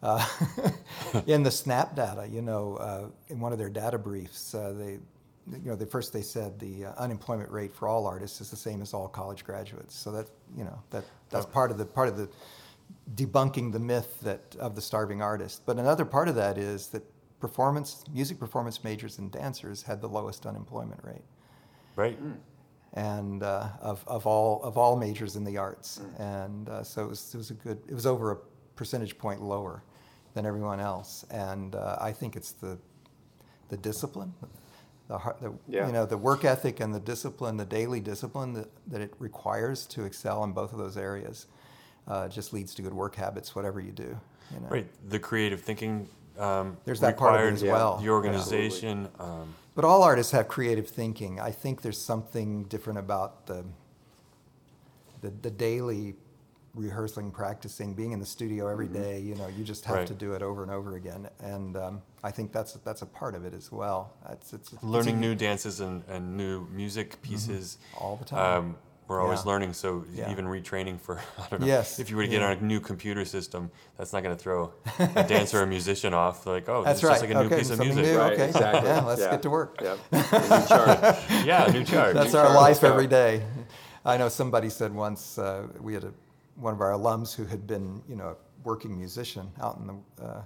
uh, 0.02 0.26
in 1.28 1.44
the 1.44 1.52
SNAAP 1.52 1.96
data, 1.96 2.28
you 2.30 2.42
know, 2.42 2.76
uh, 2.78 3.08
in 3.28 3.40
one 3.42 3.52
of 3.52 3.58
their 3.58 3.70
data 3.70 3.98
briefs, 3.98 4.54
uh, 4.56 4.74
they, 4.78 4.92
you 5.52 5.60
know, 5.70 5.76
the 5.76 5.86
first 5.86 6.14
they 6.14 6.22
said 6.22 6.58
the 6.60 6.86
uh, 6.86 6.94
unemployment 6.98 7.50
rate 7.52 7.74
for 7.74 7.88
all 7.90 8.08
artists 8.08 8.40
is 8.40 8.50
the 8.50 8.56
same 8.56 8.82
as 8.82 8.94
all 8.94 9.08
college 9.10 9.44
graduates. 9.44 9.94
So 9.96 10.12
that, 10.14 10.28
you 10.58 10.64
know, 10.64 10.82
that 10.92 11.04
that's 11.30 11.46
Oh. 11.46 11.50
part 11.50 11.72
of 11.72 11.78
the 11.78 11.86
part 11.86 12.08
of 12.08 12.16
the 12.18 12.30
debunking 13.16 13.72
the 13.72 13.80
myth 13.80 14.20
that 14.22 14.56
of 14.60 14.76
the 14.76 14.82
starving 14.82 15.22
artist. 15.22 15.62
But 15.66 15.78
another 15.78 16.06
part 16.06 16.28
of 16.28 16.36
that 16.36 16.58
is 16.58 16.88
that 16.90 17.04
performance, 17.40 18.04
music 18.12 18.40
performance 18.40 18.84
majors 18.84 19.20
and 19.20 19.32
dancers 19.32 19.84
had 19.84 20.02
the 20.02 20.10
lowest 20.10 20.46
unemployment 20.46 21.04
rate 21.04 21.24
Right? 21.96 22.18
and 22.94 23.44
uh, 23.44 23.68
of, 23.82 24.04
of 24.08 24.26
all 24.26 24.64
of 24.64 24.78
all 24.78 24.96
majors 24.96 25.36
in 25.36 25.44
the 25.44 25.58
arts, 25.58 26.00
Mm. 26.00 26.20
and 26.20 26.70
uh, 26.70 26.84
so 26.84 27.04
it 27.06 27.10
was, 27.10 27.34
it 27.34 27.38
was 27.38 27.52
a 27.52 27.54
good. 27.56 27.78
It 27.88 27.94
was 27.94 28.06
over 28.06 28.32
a 28.32 28.38
percentage 28.76 29.18
point 29.18 29.42
lower 29.42 29.84
than 30.34 30.46
everyone 30.46 30.80
else, 30.80 31.26
and 31.30 31.76
uh, 31.76 31.98
I 32.00 32.12
think 32.14 32.36
it's 32.36 32.52
the 32.54 32.78
the 33.70 33.78
discipline, 33.78 34.34
the, 35.08 35.18
heart, 35.18 35.42
the 35.42 35.54
Yeah. 35.68 35.88
you 35.88 35.94
know 35.94 36.06
the 36.06 36.18
work 36.18 36.46
ethic 36.46 36.80
and 36.80 36.94
the 36.94 37.00
discipline, 37.00 37.58
the 37.58 37.66
daily 37.66 38.00
discipline 38.00 38.54
that, 38.54 38.70
that 38.88 39.02
it 39.02 39.14
requires 39.20 39.86
to 39.88 40.04
excel 40.06 40.44
in 40.44 40.54
both 40.54 40.72
of 40.72 40.78
those 40.80 40.98
areas, 40.98 41.48
uh, 42.08 42.28
just 42.28 42.54
leads 42.54 42.74
to 42.76 42.82
good 42.82 42.94
work 42.94 43.16
habits, 43.16 43.56
whatever 43.56 43.80
you 43.80 43.92
do. 43.92 44.18
You 44.54 44.60
know? 44.62 44.68
Right. 44.68 44.88
The 45.10 45.20
creative 45.20 45.62
thinking 45.62 46.08
um, 46.38 46.78
There's 46.86 47.00
that 47.00 47.18
part 47.18 47.40
of 47.40 47.48
it 47.48 47.54
as 47.54 47.64
well. 47.64 47.98
the 47.98 48.10
organization. 48.10 49.08
Um, 49.20 49.56
But 49.74 49.86
all 49.86 50.04
artists 50.04 50.32
have 50.34 50.48
creative 50.48 50.88
thinking. 50.88 51.40
I 51.40 51.52
think 51.52 51.82
there's 51.82 51.98
something 52.00 52.64
different 52.66 53.00
about 53.00 53.48
the 53.48 53.66
the, 55.22 55.32
the 55.42 55.50
daily 55.52 56.16
rehearsing, 56.76 57.32
practicing, 57.32 57.94
being 57.94 58.12
in 58.12 58.20
the 58.20 58.26
studio 58.26 58.68
every 58.68 58.88
day. 58.88 59.20
You 59.20 59.36
know, 59.36 59.48
you 59.48 59.64
just 59.64 59.86
have 59.86 59.96
Right. 59.98 60.08
to 60.08 60.14
do 60.14 60.34
it 60.34 60.42
over 60.42 60.62
and 60.62 60.72
over 60.72 60.96
again, 60.98 61.30
and 61.40 61.78
um, 61.78 62.02
I 62.24 62.32
think 62.32 62.52
that's 62.52 62.74
that's 62.84 63.02
a 63.02 63.06
part 63.06 63.34
of 63.34 63.46
it 63.46 63.54
as 63.54 63.72
well. 63.72 64.14
It's, 64.30 64.54
it's, 64.54 64.74
it's 64.74 64.84
learning 64.84 65.16
a- 65.16 65.20
new 65.20 65.36
dances 65.36 65.80
and, 65.80 66.04
and 66.10 66.36
new 66.38 66.68
music 66.68 67.22
pieces. 67.22 67.78
All 67.98 68.18
the 68.18 68.26
time. 68.26 68.58
Um, 68.58 68.76
we're 69.08 69.22
always 69.22 69.40
Yeah. 69.42 69.52
learning, 69.52 69.74
so 69.74 70.04
Yeah. 70.14 70.32
even 70.32 70.46
retraining 70.46 71.00
for, 71.00 71.20
I 71.38 71.48
don't 71.50 71.62
know, 71.62 71.68
Yes, 71.68 72.00
if 72.00 72.10
you 72.10 72.16
were 72.16 72.24
to 72.24 72.28
get 72.28 72.42
yeah. 72.42 72.48
on 72.52 72.58
a 72.58 72.62
new 72.62 72.80
computer 72.80 73.24
system, 73.26 73.70
that's 73.98 74.14
not 74.14 74.24
going 74.24 74.36
to 74.36 74.42
throw 74.42 74.72
a 75.00 75.24
dancer 75.24 75.60
or 75.60 75.64
a 75.64 75.68
musician 75.68 76.14
off. 76.14 76.46
Like, 76.46 76.68
oh, 76.70 76.84
That's 76.84 77.00
it's 77.00 77.04
right. 77.04 77.12
just 77.12 77.22
like 77.22 77.32
a 77.32 77.34
new 77.36 77.40
okay, 77.48 77.58
piece 77.58 77.70
of 77.70 77.78
something 77.78 77.96
music. 77.96 78.14
new. 78.16 78.20
Right, 78.20 78.34
okay, 78.34 78.46
exactly. 78.50 78.90
yeah, 78.90 79.02
let's 79.06 79.22
Yeah. 79.22 79.32
get 79.32 79.42
to 79.44 79.50
work. 79.50 79.80
Yep. 79.82 80.00
New 80.12 80.22
chart. 80.68 81.18
Yeah, 81.46 81.68
new 81.72 81.84
charge. 81.84 82.14
That's 82.16 82.34
New 82.34 82.40
our 82.40 82.46
Charles 82.48 82.56
life 82.62 82.84
every 82.84 83.08
day. 83.08 83.44
I 84.04 84.18
know 84.18 84.30
somebody 84.30 84.70
said 84.70 84.94
once 84.94 85.38
uh, 85.38 85.68
we 85.80 85.94
had 85.94 86.04
a, 86.04 86.14
one 86.56 86.74
of 86.74 86.82
our 86.82 86.92
alums 86.92 87.36
who 87.36 87.46
had 87.46 87.66
been, 87.68 88.02
you 88.08 88.16
know, 88.16 88.38
working 88.64 88.98
musician 88.98 89.52
out 89.62 89.78
in 89.78 89.88
the 89.88 90.24
uh, 90.26 90.42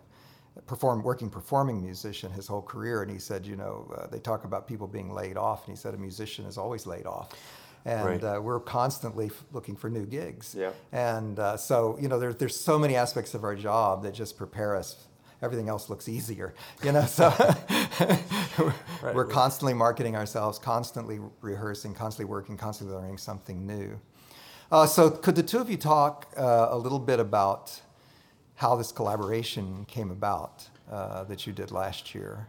perform 0.67 1.01
working 1.03 1.29
performing 1.29 1.81
musician 1.81 2.31
his 2.31 2.47
whole 2.47 2.61
career, 2.61 3.01
and 3.03 3.11
he 3.11 3.17
said, 3.19 3.45
you 3.45 3.55
know, 3.55 3.89
uh, 3.97 4.07
they 4.07 4.19
talk 4.19 4.43
about 4.43 4.67
people 4.67 4.87
being 4.87 5.13
laid 5.13 5.37
off, 5.37 5.65
and 5.67 5.75
he 5.75 5.79
said 5.81 5.93
a 5.93 5.97
musician 5.97 6.45
is 6.45 6.57
always 6.57 6.85
laid 6.85 7.05
off. 7.05 7.29
And 7.89 8.05
Right. 8.05 8.23
uh, 8.23 8.39
we're 8.41 8.59
constantly 8.59 9.27
f- 9.27 9.43
looking 9.51 9.75
for 9.75 9.89
new 9.89 10.05
gigs. 10.05 10.53
Yeah. 10.55 10.71
And 10.91 11.39
uh, 11.39 11.57
so, 11.57 11.97
you 11.99 12.07
know, 12.07 12.19
there, 12.19 12.33
there's 12.33 12.55
so 12.59 12.77
many 12.77 12.95
aspects 12.95 13.33
of 13.33 13.43
our 13.43 13.55
job 13.55 14.03
that 14.03 14.13
just 14.13 14.37
prepare 14.37 14.75
us. 14.75 15.07
Everything 15.41 15.69
else 15.69 15.89
looks 15.89 16.07
easier, 16.07 16.53
you 16.83 16.91
know. 16.91 17.05
So 17.05 17.33
we're, 18.59 18.73
Right. 19.01 19.15
we're 19.15 19.25
constantly 19.25 19.73
marketing 19.73 20.15
ourselves, 20.15 20.59
constantly 20.59 21.19
rehearsing, 21.41 21.93
constantly 21.95 22.29
working, 22.29 22.57
constantly 22.57 22.95
learning 22.95 23.17
something 23.17 23.65
new. 23.65 23.99
Uh, 24.71 24.85
so, 24.85 25.09
could 25.09 25.35
the 25.35 25.41
two 25.43 25.57
of 25.59 25.69
you 25.69 25.77
talk 25.77 26.27
uh, 26.37 26.67
a 26.69 26.77
little 26.77 26.99
bit 26.99 27.19
about 27.19 27.81
how 28.55 28.75
this 28.75 28.91
collaboration 28.91 29.85
came 29.87 30.11
about 30.11 30.67
uh, 30.91 31.23
that 31.23 31.47
you 31.47 31.53
did 31.53 31.71
last 31.71 32.13
year? 32.13 32.45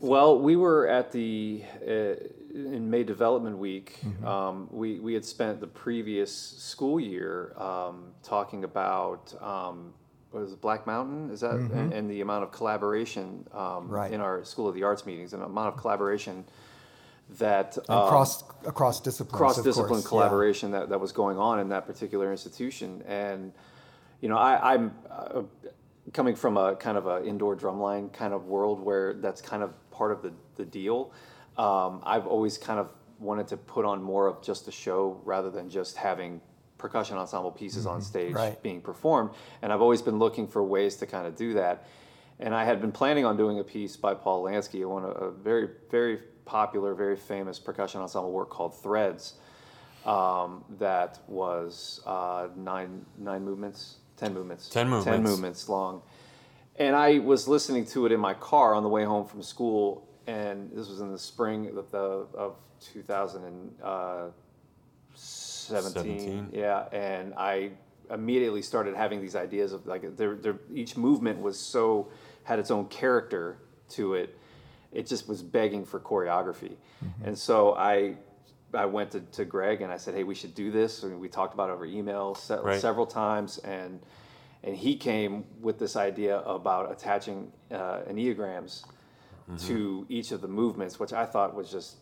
Well, 0.00 0.38
we 0.38 0.56
were 0.56 0.88
at 0.88 1.12
the 1.12 1.62
uh, 1.86 2.14
in 2.54 2.90
May 2.90 3.04
Development 3.04 3.56
Week. 3.56 3.98
Mm-hmm. 4.04 4.26
Um, 4.26 4.68
we 4.70 5.00
we 5.00 5.14
had 5.14 5.24
spent 5.24 5.60
the 5.60 5.66
previous 5.66 6.32
school 6.32 6.98
year 7.00 7.54
um, 7.56 8.12
talking 8.22 8.64
about 8.64 9.34
um, 9.42 9.92
what 10.30 10.42
is 10.42 10.52
it, 10.52 10.60
Black 10.60 10.86
Mountain? 10.86 11.30
Is 11.30 11.40
that 11.40 11.54
and, 11.54 11.92
and 11.92 12.10
the 12.10 12.20
amount 12.20 12.44
of 12.44 12.52
collaboration 12.52 13.46
um, 13.52 13.60
Mm-hmm. 13.60 13.90
Right. 13.90 14.12
in 14.12 14.20
our 14.20 14.44
School 14.44 14.68
of 14.68 14.74
the 14.74 14.82
Arts 14.82 15.06
meetings, 15.06 15.32
and 15.32 15.42
the 15.42 15.46
amount 15.46 15.68
of 15.68 15.76
collaboration 15.76 16.44
that 17.38 17.78
um, 17.88 18.06
across 18.06 18.44
across 18.66 19.00
disciplines, 19.00 19.36
cross 19.36 19.56
discipline 19.56 19.88
course, 19.88 20.04
yeah. 20.04 20.08
collaboration 20.08 20.70
that, 20.72 20.88
that 20.88 21.00
was 21.00 21.12
going 21.12 21.38
on 21.38 21.60
in 21.60 21.68
that 21.68 21.86
particular 21.86 22.30
institution. 22.30 23.02
And, 23.06 23.52
you 24.20 24.28
know, 24.28 24.36
I, 24.36 24.74
I'm 24.74 24.94
uh, 25.10 25.42
coming 26.12 26.34
from 26.34 26.56
a 26.56 26.76
kind 26.76 26.98
of 26.98 27.06
a 27.06 27.24
indoor 27.24 27.56
drumline 27.56 28.12
kind 28.12 28.34
of 28.34 28.46
world 28.46 28.80
where 28.80 29.14
that's 29.14 29.40
kind 29.40 29.62
of 29.62 29.72
part 30.02 30.10
of 30.10 30.20
the, 30.22 30.32
the 30.56 30.64
deal. 30.64 31.12
Um, 31.56 32.00
I've 32.02 32.26
always 32.26 32.58
kind 32.58 32.80
of 32.80 32.88
wanted 33.20 33.46
to 33.48 33.56
put 33.56 33.84
on 33.84 34.02
more 34.02 34.26
of 34.26 34.42
just 34.42 34.66
a 34.66 34.72
show 34.72 35.20
rather 35.24 35.48
than 35.48 35.70
just 35.70 35.96
having 35.96 36.40
percussion 36.76 37.16
ensemble 37.16 37.52
pieces 37.52 37.86
on 37.86 38.02
stage 38.02 38.30
Mm-hmm. 38.34 38.36
Right. 38.36 38.62
being 38.62 38.80
performed. 38.80 39.30
And 39.60 39.72
I've 39.72 39.80
always 39.80 40.02
been 40.02 40.18
looking 40.18 40.48
for 40.48 40.60
ways 40.64 40.96
to 40.96 41.06
kind 41.06 41.24
of 41.28 41.36
do 41.36 41.54
that. 41.54 41.86
And 42.40 42.52
I 42.52 42.64
had 42.64 42.80
been 42.80 42.90
planning 42.90 43.24
on 43.24 43.36
doing 43.36 43.60
a 43.60 43.64
piece 43.76 43.96
by 43.96 44.14
Paul 44.14 44.42
Lansky, 44.46 44.84
one 44.84 45.04
a, 45.04 45.10
a 45.28 45.30
very, 45.30 45.68
very 45.88 46.18
popular, 46.44 46.94
very 46.94 47.16
famous 47.16 47.60
percussion 47.60 48.00
ensemble 48.00 48.32
work 48.32 48.50
called 48.50 48.74
Threads, 48.82 49.34
um, 50.04 50.64
that 50.80 51.20
was 51.28 52.00
uh, 52.06 52.48
nine 52.56 53.06
nine 53.18 53.44
movements, 53.44 53.98
ten 54.16 54.34
movements, 54.34 54.68
ten 54.68 54.88
movements. 54.88 55.04
ten 55.16 55.22
movements 55.22 55.68
long. 55.68 56.02
And 56.76 56.96
I 56.96 57.18
was 57.18 57.46
listening 57.48 57.84
to 57.86 58.06
it 58.06 58.12
in 58.12 58.20
my 58.20 58.34
car 58.34 58.74
on 58.74 58.82
the 58.82 58.88
way 58.88 59.04
home 59.04 59.26
from 59.26 59.42
school, 59.42 60.08
and 60.26 60.70
this 60.72 60.88
was 60.88 61.00
in 61.00 61.12
the 61.12 61.18
spring 61.18 61.66
of, 61.76 61.90
the, 61.90 62.26
of 62.34 62.56
2017. 62.80 64.32
17. 65.14 66.48
Yeah, 66.52 66.88
and 66.92 67.34
I 67.36 67.70
immediately 68.10 68.62
started 68.62 68.94
having 68.96 69.20
these 69.20 69.36
ideas 69.36 69.72
of 69.72 69.86
like 69.86 70.16
there, 70.16 70.34
there, 70.36 70.58
each 70.74 70.96
movement 70.96 71.40
was 71.40 71.58
so 71.58 72.08
had 72.44 72.58
its 72.58 72.70
own 72.70 72.86
character 72.86 73.58
to 73.90 74.14
it. 74.14 74.38
It 74.92 75.06
just 75.06 75.28
was 75.28 75.42
begging 75.42 75.84
for 75.84 76.00
choreography, 76.00 76.76
mm-hmm. 77.04 77.24
and 77.24 77.38
so 77.38 77.74
I. 77.74 78.16
I 78.74 78.86
went 78.86 79.10
to, 79.10 79.20
to 79.20 79.44
Greg 79.44 79.82
and 79.82 79.92
I 79.92 79.98
said, 79.98 80.14
"Hey, 80.14 80.24
we 80.24 80.34
should 80.34 80.54
do 80.54 80.70
this." 80.70 81.02
And 81.02 81.20
we 81.20 81.28
talked 81.28 81.52
about 81.52 81.68
it 81.68 81.74
over 81.74 81.84
email 81.84 82.34
se- 82.34 82.60
Right. 82.62 82.80
several 82.80 83.04
times, 83.04 83.58
and 83.58 84.00
and 84.64 84.76
he 84.76 84.96
came 84.96 85.44
with 85.60 85.78
this 85.78 85.96
idea 85.96 86.40
about 86.40 86.90
attaching 86.90 87.52
uh, 87.70 88.00
enneagrams 88.08 88.84
to 89.66 90.06
each 90.08 90.32
of 90.32 90.40
the 90.40 90.48
movements, 90.48 90.98
which 90.98 91.12
I 91.12 91.26
thought 91.26 91.54
was 91.54 91.70
just 91.70 91.96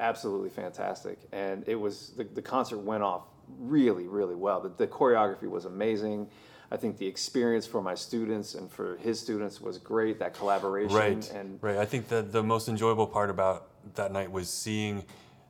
absolutely 0.00 0.50
fantastic. 0.50 1.18
And 1.30 1.62
it 1.68 1.76
was 1.76 2.10
the, 2.16 2.24
the 2.24 2.42
concert 2.42 2.78
went 2.78 3.04
off 3.04 3.22
really, 3.58 4.08
really 4.08 4.34
well. 4.34 4.60
The, 4.60 4.70
the 4.70 4.86
choreography 4.88 5.48
was 5.48 5.64
amazing. 5.64 6.28
I 6.72 6.76
think 6.76 6.98
the 6.98 7.06
experience 7.06 7.66
for 7.66 7.80
my 7.80 7.94
students 7.94 8.54
and 8.54 8.68
for 8.68 8.96
his 8.96 9.20
students 9.20 9.60
was 9.60 9.78
great. 9.78 10.18
That 10.18 10.34
collaboration 10.34 10.96
Right. 10.96 11.32
and 11.32 11.58
right. 11.62 11.76
I 11.76 11.84
think 11.84 12.08
that 12.08 12.32
the 12.32 12.42
most 12.42 12.68
enjoyable 12.68 13.06
part 13.06 13.30
about 13.30 13.68
that 13.94 14.10
night 14.10 14.32
was 14.32 14.50
seeing 14.50 15.04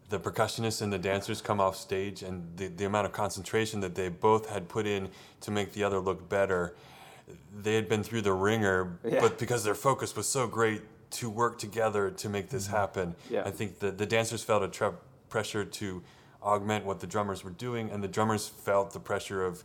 the 0.09 0.19
percussionists 0.19 0.81
and 0.81 0.93
the 0.93 0.99
dancers 0.99 1.41
come 1.43 1.61
off 1.61 1.77
stage 1.77 2.23
and 2.23 2.57
the, 2.57 2.69
the 2.69 2.85
amount 2.85 3.07
of 3.07 3.13
concentration 3.13 3.81
that 3.81 3.95
they 3.95 4.09
both 4.09 4.49
had 4.49 4.69
put 4.69 4.87
in 4.87 5.09
to 5.41 5.51
make 5.51 5.73
the 5.73 5.85
other 5.85 5.99
look 5.99 6.29
better. 6.29 6.75
They 7.63 7.75
had 7.75 7.89
been 7.89 8.03
through 8.03 8.23
the 8.23 8.33
ringer, 8.33 8.99
Yeah. 9.05 9.21
but 9.21 9.39
because 9.39 9.65
their 9.65 9.75
focus 9.75 10.17
was 10.17 10.29
so 10.29 10.47
great 10.47 10.83
to 11.11 11.29
work 11.29 11.59
together 11.59 12.11
to 12.11 12.29
make 12.29 12.49
this 12.49 12.67
mm-hmm. 12.67 12.77
happen, 12.77 13.17
Yeah. 13.29 13.43
I 13.45 13.51
think 13.51 13.81
the, 13.81 13.91
the 13.91 14.07
dancers 14.07 14.43
felt 14.43 14.63
a 14.63 14.69
tre- 14.69 14.93
pressure 15.29 15.65
to 15.65 16.03
augment 16.43 16.87
what 16.87 17.01
the 17.01 17.07
drummers 17.07 17.45
were 17.45 17.51
doing, 17.51 17.91
and 17.91 18.03
the 18.03 18.09
drummers 18.09 18.49
felt 18.49 18.93
the 18.93 19.01
pressure 19.01 19.45
of 19.45 19.63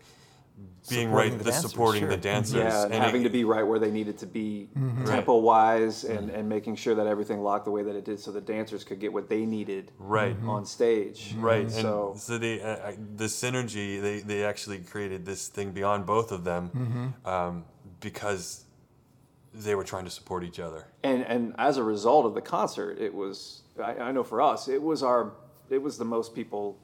being 0.89 1.07
Supporting 1.07 1.11
right, 1.13 1.31
the 1.31 1.37
the, 1.45 1.51
dancers, 1.51 1.71
supporting 1.71 2.01
sure. 2.01 2.09
the 2.09 2.17
dancers, 2.17 2.55
yeah, 2.55 2.83
and, 2.83 2.93
it- 2.93 3.01
having 3.01 3.23
to 3.23 3.29
be 3.29 3.43
right 3.45 3.63
where 3.63 3.79
they 3.79 3.89
needed 3.91 4.17
to 4.19 4.25
be 4.25 4.69
Mm-hmm. 4.77 5.05
tempo 5.05 5.37
wise 5.37 6.03
and, 6.03 6.29
and 6.29 6.47
making 6.49 6.75
sure 6.75 6.93
that 6.95 7.07
everything 7.07 7.41
locked 7.41 7.65
the 7.65 7.71
way 7.71 7.83
that 7.83 7.95
it 7.95 8.03
did 8.05 8.19
so 8.19 8.31
the 8.31 8.41
dancers 8.41 8.83
could 8.83 8.99
get 8.99 9.11
what 9.13 9.29
they 9.29 9.45
needed 9.45 9.91
Right. 9.97 10.35
on 10.45 10.65
stage. 10.65 11.35
Right, 11.37 11.61
and 11.63 11.71
So 11.71 12.15
so, 12.17 12.37
they 12.37 12.61
uh, 12.61 12.91
the 13.15 13.25
synergy 13.25 14.01
they, 14.01 14.19
they 14.19 14.43
actually 14.43 14.79
created 14.79 15.25
this 15.25 15.47
thing 15.47 15.71
beyond 15.71 16.05
both 16.05 16.31
of 16.31 16.43
them 16.43 16.69
Mm-hmm. 16.75 17.27
um, 17.27 17.65
because 18.01 18.65
they 19.53 19.75
were 19.75 19.83
trying 19.83 20.03
to 20.05 20.11
support 20.11 20.43
each 20.43 20.59
other. 20.59 20.87
and 21.03 21.23
and 21.23 21.55
as 21.57 21.77
a 21.77 21.83
result 21.83 22.25
of 22.25 22.33
the 22.33 22.41
concert, 22.41 22.99
it 22.99 23.13
was 23.13 23.61
I, 23.81 23.95
I 23.95 24.11
know 24.11 24.23
for 24.23 24.41
us 24.41 24.67
it 24.67 24.81
was 24.81 25.01
our 25.01 25.31
it 25.69 25.81
was 25.81 25.97
the 25.97 26.05
most 26.05 26.35
people 26.35 26.77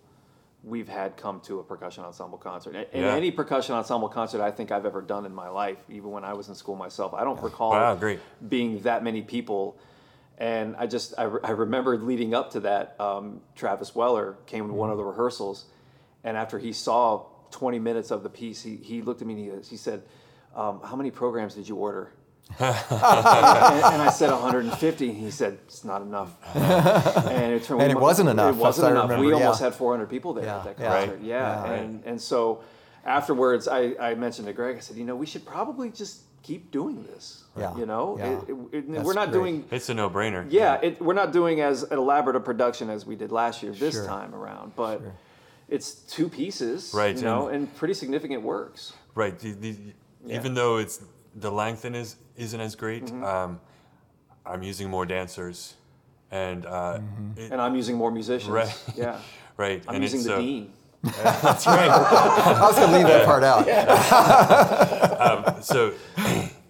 we've 0.64 0.90
had 0.90 1.16
come 1.16 1.40
to 1.42 1.60
a 1.60 1.64
percussion 1.64 2.04
ensemble 2.04 2.38
concert. 2.38 2.76
And, 2.76 2.88
Yeah. 2.94 3.14
any 3.14 3.32
percussion 3.32 3.76
ensemble 3.76 4.10
concert 4.10 4.42
I 4.42 4.52
think 4.52 4.72
I've 4.72 4.86
ever 4.86 5.02
done 5.02 5.26
in 5.26 5.34
my 5.34 5.50
life, 5.50 5.78
even 5.90 6.12
when 6.12 6.26
I 6.26 6.34
was 6.34 6.50
in 6.50 6.56
school 6.56 6.76
myself, 6.76 7.14
I 7.14 7.24
don't 7.24 7.42
recall 7.42 7.72
Wow, 7.72 7.96
being 8.48 8.82
that 8.82 9.04
many 9.04 9.22
people. 9.22 9.78
And 10.38 10.76
I 10.78 10.88
just 10.88 11.14
I, 11.18 11.24
re- 11.24 11.42
I 11.44 11.52
remembered 11.52 12.04
leading 12.04 12.34
up 12.34 12.52
to 12.52 12.62
that, 12.62 13.00
um, 13.00 13.42
Travis 13.56 13.94
Weller 13.96 14.38
came 14.46 14.68
to 14.68 14.74
one 14.74 14.90
of 14.90 14.98
the 14.98 15.04
rehearsals, 15.04 15.66
and 16.24 16.38
after 16.38 16.60
he 16.60 16.72
saw 16.72 17.26
20 17.52 17.80
minutes 17.80 18.12
of 18.12 18.24
the 18.24 18.30
piece, 18.30 18.62
he, 18.62 18.78
he 18.78 19.02
looked 19.02 19.22
at 19.22 19.28
me 19.28 19.34
and 19.34 19.64
he, 19.64 19.70
he 19.70 19.76
said, 19.78 20.04
um, 20.56 20.82
"How 20.82 20.96
many 20.96 21.12
programs 21.12 21.56
did 21.56 21.68
you 21.68 21.76
order?" 21.76 22.12
and, 22.60 22.64
and 23.04 24.02
I 24.02 24.10
said 24.10 24.32
150. 24.32 25.10
And 25.10 25.18
he 25.18 25.32
said, 25.32 25.60
"It's 25.66 25.84
not 25.84 26.02
enough." 26.02 26.36
And 26.56 27.54
it, 27.54 27.64
turned, 27.64 27.82
And 27.82 27.92
it 27.92 27.96
mu- 27.96 28.02
wasn't 28.02 28.30
enough, 28.30 28.56
It 28.56 28.60
wasn't 28.60 28.92
enough. 28.92 29.04
remember, 29.04 29.26
we 29.26 29.32
yeah. 29.32 29.40
almost 29.40 29.62
had 29.62 29.74
400 29.76 30.10
people 30.10 30.34
there 30.34 30.46
Yeah, 30.46 30.58
at 30.58 30.64
that 30.66 30.80
yeah. 30.80 30.90
concert. 31.00 31.12
Right. 31.16 31.22
Yeah, 31.24 31.66
Yeah. 31.66 31.74
and 31.74 32.04
and 32.06 32.22
so 32.22 32.62
afterwards, 33.06 33.68
I, 33.68 33.96
I 34.00 34.16
mentioned 34.16 34.48
to 34.48 34.54
Greg. 34.54 34.78
I 34.78 34.80
said, 34.80 34.98
"You 34.98 35.06
know, 35.06 35.16
we 35.16 35.26
should 35.26 35.46
probably 35.46 35.90
just 35.92 36.22
keep 36.44 36.72
doing 36.72 37.04
this. 37.04 37.44
Yeah, 37.58 37.76
You 37.78 37.86
know, 37.86 38.18
yeah. 38.18 38.26
It- 38.26 38.50
it- 38.74 38.96
it- 38.96 39.04
we're 39.04 39.14
not 39.14 39.32
great. 39.32 39.40
doing." 39.40 39.66
It's 39.72 39.90
a 39.90 39.94
no-brainer. 39.94 40.46
Yeah, 40.50 40.80
it, 40.82 41.02
we're 41.02 41.14
not 41.14 41.32
doing 41.32 41.62
as 41.62 41.84
elaborate 41.84 42.36
a 42.36 42.40
production 42.40 42.90
as 42.90 43.06
we 43.06 43.16
did 43.16 43.32
last 43.32 43.62
year 43.64 43.72
this 43.74 43.94
Sure. 43.96 44.06
time 44.06 44.34
around, 44.34 44.74
but 44.76 45.00
Sure. 45.00 45.14
it's 45.70 45.92
two 45.94 46.28
pieces, 46.30 46.92
Right, 46.94 47.16
You 47.16 47.24
know, 47.24 47.48
and- 47.48 47.68
and 47.68 47.76
pretty 47.76 47.94
significant 47.94 48.42
works. 48.44 48.94
right. 49.16 49.38
The, 49.40 49.52
the, 49.54 49.76
Even 50.28 50.54
though 50.54 50.78
it's 50.78 51.00
the 51.36 51.52
length 51.52 51.86
in 51.86 51.96
is 51.96 52.16
isn't 52.36 52.60
as 52.62 52.76
great, 52.76 53.06
Mm-hmm. 53.06 53.24
um, 53.24 53.60
I'm 54.46 54.64
using 54.64 54.90
more 54.90 55.06
dancers, 55.06 55.76
and 56.32 56.66
uh, 56.66 57.00
it- 57.38 57.52
And 57.52 57.62
I'm 57.62 57.76
using 57.76 57.96
more 57.98 58.12
musicians. 58.12 58.50
Right. 58.52 58.76
Yeah. 58.96 59.20
right. 59.58 59.84
I'm 59.88 59.96
and 59.96 60.04
using 60.04 60.24
the 60.24 60.36
uh, 60.36 60.40
dean. 60.40 60.74
That's 61.04 61.66
right. 61.68 61.90
I 61.90 62.62
was 62.62 62.76
going 62.76 62.90
to 62.92 62.98
leave 62.98 63.08
that 63.08 63.26
part 63.26 63.44
out. 63.44 63.66
um, 65.22 65.62
so 65.62 65.94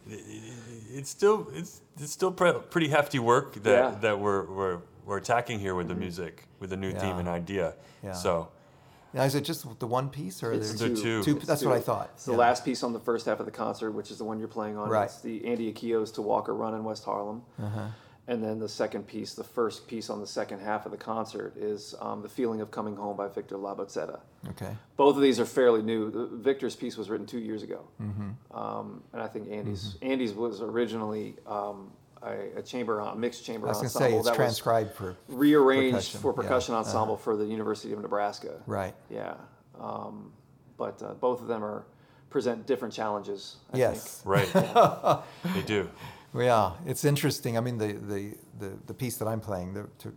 it's 0.07 1.09
still 1.09 1.47
it's 1.53 1.81
it's 1.99 2.11
still 2.11 2.31
pre- 2.31 2.53
pretty 2.69 2.87
hefty 2.89 3.19
work 3.19 3.53
that 3.63 3.69
Yeah. 3.71 3.89
Mm-hmm. 3.91 4.01
that 4.01 4.19
we're, 4.19 4.45
we're 4.45 4.77
we're 5.05 5.17
attacking 5.17 5.59
here 5.59 5.73
with 5.75 5.87
the 5.87 5.95
music 5.95 6.45
with 6.59 6.71
a 6.73 6.77
new 6.77 6.91
theme 6.91 7.17
and 7.17 7.27
idea. 7.27 7.73
Yeah. 8.03 8.13
So 8.13 8.49
Now, 9.13 9.23
is 9.23 9.35
it 9.35 9.41
just 9.41 9.79
the 9.79 9.87
one 9.87 10.09
piece, 10.09 10.43
or 10.43 10.51
It's 10.53 10.67
there's 10.73 10.79
They're 11.01 11.03
two. 11.03 11.23
two? 11.23 11.37
It's 11.37 11.45
That's 11.45 11.61
two. 11.61 11.69
what 11.69 11.77
I 11.77 11.81
thought. 11.81 12.09
It's 12.13 12.25
the 12.25 12.31
Yeah. 12.33 12.37
last 12.37 12.63
piece 12.63 12.83
on 12.83 12.93
the 12.93 12.99
first 12.99 13.25
half 13.25 13.39
of 13.39 13.45
the 13.45 13.51
concert, 13.51 13.91
which 13.91 14.11
is 14.11 14.17
the 14.17 14.23
one 14.23 14.39
you're 14.39 14.47
playing 14.47 14.77
on. 14.77 14.89
Right. 14.89 15.05
It's 15.05 15.21
the 15.21 15.45
Andy 15.45 15.71
Akiho's 15.73 16.11
to 16.13 16.21
Walk 16.21 16.47
or 16.47 16.53
Run 16.55 16.73
in 16.75 16.83
West 16.83 17.05
Harlem. 17.05 17.43
Uh-huh. 17.61 17.87
And 18.27 18.43
then 18.43 18.59
the 18.59 18.69
second 18.69 19.07
piece, 19.07 19.33
the 19.33 19.43
first 19.43 19.87
piece 19.87 20.07
on 20.11 20.19
the 20.21 20.27
second 20.27 20.59
half 20.59 20.85
of 20.85 20.91
the 20.91 20.97
concert, 20.97 21.57
is 21.57 21.95
um, 21.99 22.21
The 22.21 22.29
Feeling 22.29 22.61
of 22.61 22.69
Coming 22.69 22.95
Home 22.95 23.17
by 23.17 23.27
Victor 23.27 23.55
Labozzetta. 23.57 24.19
Okay. 24.49 24.77
Both 24.97 25.15
of 25.15 25.23
these 25.23 25.39
are 25.39 25.45
fairly 25.47 25.81
new. 25.81 26.11
The, 26.11 26.27
Victor's 26.27 26.75
piece 26.75 26.95
was 26.95 27.09
written 27.09 27.25
two 27.25 27.39
years 27.39 27.63
ago. 27.63 27.87
Mm-hmm. 27.99 28.55
Um, 28.55 29.01
and 29.13 29.21
I 29.23 29.27
think 29.27 29.49
Andy's 29.51 29.95
Andy's 30.03 30.33
was 30.33 30.61
originally 30.61 31.37
um, 31.47 31.91
a, 32.23 32.57
a 32.57 32.61
chamber, 32.61 32.99
a 32.99 33.15
mixed 33.15 33.45
chamber 33.45 33.67
I 33.67 33.69
was 33.69 33.79
ensemble 33.79 34.09
say 34.09 34.15
it's 34.17 34.25
that 34.25 34.31
was 34.31 34.35
transcribed 34.37 34.93
for 34.93 35.15
rearranged 35.27 35.91
percussion, 35.93 36.19
for 36.21 36.31
yeah. 36.31 36.41
percussion 36.41 36.73
Uh-huh. 36.75 36.83
ensemble 36.85 37.17
for 37.17 37.35
the 37.35 37.45
University 37.45 37.93
of 37.93 37.99
Nebraska. 38.01 38.61
right. 38.67 38.93
Yeah, 39.09 39.35
um, 39.79 40.31
but 40.77 41.01
uh, 41.01 41.13
both 41.13 41.41
of 41.41 41.47
them 41.47 41.63
are 41.63 41.83
present 42.29 42.65
different 42.67 42.93
challenges. 42.93 43.57
I 43.73 43.77
Yes. 43.77 44.21
Right. 44.25 44.47
they 45.55 45.61
do. 45.65 45.89
Yeah, 46.35 46.73
it's 46.85 47.05
interesting. 47.05 47.57
I 47.57 47.61
mean, 47.61 47.77
the, 47.79 47.93
the, 47.93 48.35
the, 48.59 48.71
the 48.85 48.93
piece 48.93 49.17
that 49.17 49.27
I'm 49.27 49.39
playing, 49.39 49.73
the 49.73 49.87
to 49.99 50.13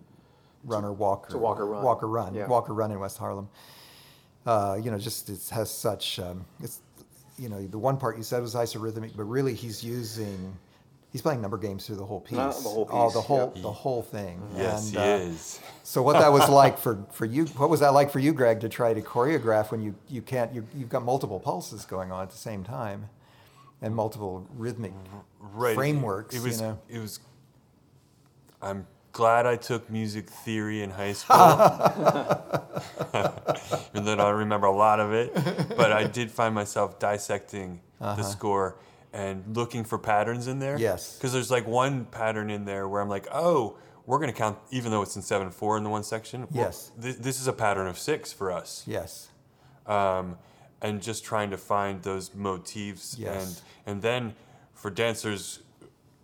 run 0.64 0.84
or 0.84 0.92
walk 0.92 1.28
To 1.30 1.38
walk 1.38 1.58
or 1.58 1.66
run. 1.66 1.82
walk 1.82 2.02
or 2.02 2.08
run, 2.08 2.34
Yeah. 2.34 2.46
walk 2.48 2.68
or 2.68 2.74
run 2.74 2.90
in 2.92 3.00
West 3.00 3.16
Harlem. 3.18 3.48
Uh, 4.44 4.78
you 4.82 4.90
know, 4.90 4.98
just 4.98 5.30
it 5.30 5.40
has 5.50 5.70
such. 5.70 6.18
Um, 6.18 6.44
it's 6.60 6.80
you 7.38 7.48
know 7.48 7.64
the 7.66 7.78
one 7.78 7.96
part 7.96 8.16
you 8.18 8.22
said 8.24 8.42
was 8.42 8.54
isorhythmic, 8.54 9.12
but 9.16 9.24
really 9.24 9.54
he's 9.54 9.82
using. 9.84 10.56
He's 11.12 11.20
playing 11.20 11.42
number 11.42 11.58
games 11.58 11.86
through 11.86 11.96
the 11.96 12.06
whole 12.06 12.20
piece. 12.20 12.38
Uh, 12.38 12.48
the 12.48 12.68
whole 12.70 12.88
Oh, 12.90 13.10
the 13.10 13.20
whole 13.20 13.52
yeah. 13.54 13.62
the 13.62 13.70
whole 13.70 14.02
thing. 14.02 14.42
Yes, 14.56 14.86
And, 14.86 14.92
he 14.92 14.98
uh, 14.98 15.16
is. 15.28 15.60
So 15.82 16.02
what 16.02 16.14
that 16.14 16.32
was 16.32 16.48
like 16.48 16.78
for, 16.78 17.04
for 17.12 17.26
you? 17.26 17.44
What 17.44 17.68
was 17.68 17.80
that 17.80 17.92
like 17.92 18.10
for 18.10 18.18
you, 18.18 18.32
Greg, 18.32 18.60
to 18.60 18.68
try 18.70 18.94
to 18.94 19.02
choreograph 19.02 19.70
when 19.70 19.82
you, 19.82 19.94
you 20.08 20.22
can't 20.22 20.54
you 20.54 20.66
you've 20.74 20.88
got 20.88 21.04
multiple 21.04 21.38
pulses 21.38 21.84
going 21.84 22.10
on 22.10 22.22
at 22.22 22.30
the 22.30 22.38
same 22.38 22.64
time, 22.64 23.10
and 23.82 23.94
multiple 23.94 24.48
rhythmic 24.56 24.92
right. 25.38 25.74
frameworks. 25.74 26.34
It 26.34 26.42
was. 26.42 26.60
you 26.60 26.66
know. 26.66 26.78
It 26.88 26.98
was. 26.98 27.20
I'm 28.62 28.86
glad 29.12 29.44
I 29.44 29.56
took 29.56 29.90
music 29.90 30.30
theory 30.30 30.82
in 30.82 30.88
high 30.88 31.12
school. 31.22 31.36
Even 33.94 34.06
though 34.06 34.16
I 34.16 34.30
remember 34.30 34.66
a 34.66 34.74
lot 34.74 34.98
of 34.98 35.12
it, 35.12 35.34
but 35.76 35.92
I 35.92 36.04
did 36.04 36.30
find 36.30 36.54
myself 36.54 36.98
dissecting 36.98 37.80
the 38.00 38.22
score 38.22 38.78
and 39.12 39.56
looking 39.56 39.84
for 39.84 39.98
patterns 39.98 40.46
in 40.48 40.58
there. 40.58 40.78
Yes. 40.78 41.16
Because 41.16 41.32
there's 41.32 41.50
like 41.50 41.66
one 41.66 42.04
pattern 42.06 42.50
in 42.50 42.64
there 42.64 42.88
where 42.88 43.00
I'm 43.02 43.08
like, 43.08 43.26
oh, 43.32 43.76
we're 44.06 44.18
going 44.18 44.32
to 44.32 44.36
count, 44.36 44.58
even 44.70 44.90
though 44.90 45.02
it's 45.02 45.16
in 45.16 45.22
seven 45.22 45.50
four 45.50 45.76
in 45.76 45.84
the 45.84 45.90
one 45.90 46.02
section. 46.02 46.42
well, 46.50 46.64
Yes. 46.66 46.90
This, 46.96 47.16
this 47.16 47.40
is 47.40 47.46
a 47.46 47.52
pattern 47.52 47.86
of 47.86 47.98
six 47.98 48.32
for 48.32 48.50
us. 48.50 48.84
Yes. 48.86 49.28
um, 49.86 50.36
and 50.80 51.00
just 51.00 51.24
trying 51.24 51.50
to 51.50 51.56
find 51.56 52.02
those 52.02 52.34
motifs 52.34 53.16
Yes. 53.18 53.62
and 53.86 53.94
and 53.94 54.02
then 54.02 54.34
for 54.74 54.90
dancers 54.90 55.60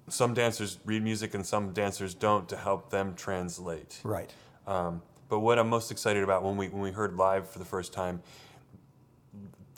some 0.09 0.35
dancers 0.35 0.79
read 0.85 1.03
music 1.03 1.35
and 1.35 1.45
some 1.47 1.73
dancers 1.73 2.15
don't 2.15 2.49
to 2.49 2.57
help 2.57 2.91
them 2.91 3.15
translate 3.15 4.01
Right. 4.03 4.33
um, 4.67 5.03
but 5.29 5.41
what 5.41 5.59
i'm 5.61 5.69
most 5.69 5.91
excited 5.93 6.23
about 6.25 6.43
when 6.43 6.57
we 6.57 6.69
when 6.69 6.83
we 6.83 6.91
heard 6.91 7.15
live 7.17 7.49
for 7.49 7.59
the 7.61 7.65
first 7.65 7.93
time 7.93 8.21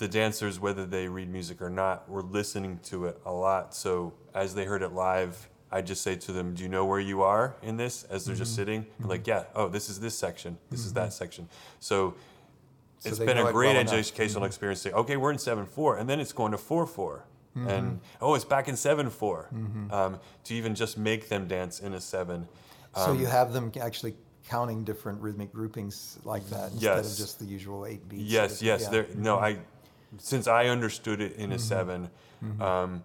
the 0.01 0.09
dancers 0.09 0.59
whether 0.59 0.85
they 0.87 1.07
read 1.09 1.29
music 1.31 1.61
or 1.63 1.69
not 1.71 2.09
were 2.09 2.23
listening 2.23 2.81
to 2.83 3.05
it 3.05 3.21
a 3.27 3.31
lot 3.33 3.75
so 3.75 4.13
as 4.35 4.55
they 4.55 4.65
heard 4.65 4.83
it 4.83 4.93
live 4.93 5.47
I 5.73 5.83
just 5.83 6.03
say 6.03 6.17
to 6.17 6.33
them, 6.33 6.55
"Do 6.55 6.65
you 6.65 6.69
know 6.69 6.85
where 6.85 6.99
you 6.99 7.23
are 7.23 7.55
in 7.63 7.77
this?" 7.77 8.03
As 8.11 8.25
they're 8.25 8.35
Mm-hmm. 8.35 8.43
just 8.43 8.57
sitting, 8.57 8.85
I'm 9.01 9.09
like, 9.09 9.25
"Yeah, 9.25 9.45
oh, 9.55 9.69
this 9.69 9.89
is 9.89 10.01
this 10.01 10.19
section, 10.19 10.59
this 10.69 10.85
is 10.85 10.93
that 10.95 11.13
section." 11.13 11.49
So 11.79 12.15
So 12.99 13.11
it's 13.11 13.19
been 13.21 13.39
a 13.39 13.53
great 13.53 13.69
well 13.69 13.77
enough. 13.81 13.87
Mm-hmm. 13.93 13.99
educational 14.01 14.45
experience. 14.47 14.81
Say, 14.83 14.91
okay, 14.91 15.17
we're 15.17 15.31
in 15.31 15.39
seven 15.39 15.67
four, 15.67 15.99
and 15.99 16.09
then 16.11 16.19
it's 16.19 16.33
going 16.33 16.51
to 16.51 16.59
four 16.59 16.87
four, 16.89 17.25
and 17.55 18.01
oh, 18.21 18.35
it's 18.35 18.45
back 18.45 18.67
in 18.67 18.77
seven 18.77 19.07
Mm-hmm. 19.11 19.93
Um, 19.93 20.19
to 20.47 20.55
even 20.55 20.75
just 20.75 20.99
make 20.99 21.29
them 21.29 21.47
dance 21.47 21.79
in 21.79 21.95
a 21.95 22.01
seven. 22.01 22.49
So 22.97 23.13
Um, 23.13 23.21
you 23.21 23.27
have 23.27 23.53
them 23.53 23.71
actually 23.81 24.15
counting 24.49 24.83
different 24.83 25.21
rhythmic 25.23 25.53
groupings 25.53 26.19
like 26.25 26.45
that 26.51 26.73
instead 26.73 26.99
of 26.99 27.05
just 27.17 27.39
the 27.39 27.45
usual 27.45 27.87
eight 27.87 28.09
beats. 28.09 28.25
yes, 28.25 28.61
yes. 28.61 28.81
yeah. 28.83 28.89
There, 28.91 29.07
no, 29.15 29.39
I 29.39 29.59
since 30.19 30.47
I 30.49 30.67
understood 30.67 31.21
it 31.21 31.37
in 31.37 31.53
a 31.53 31.59
7 31.59 32.09
um, 32.61 33.03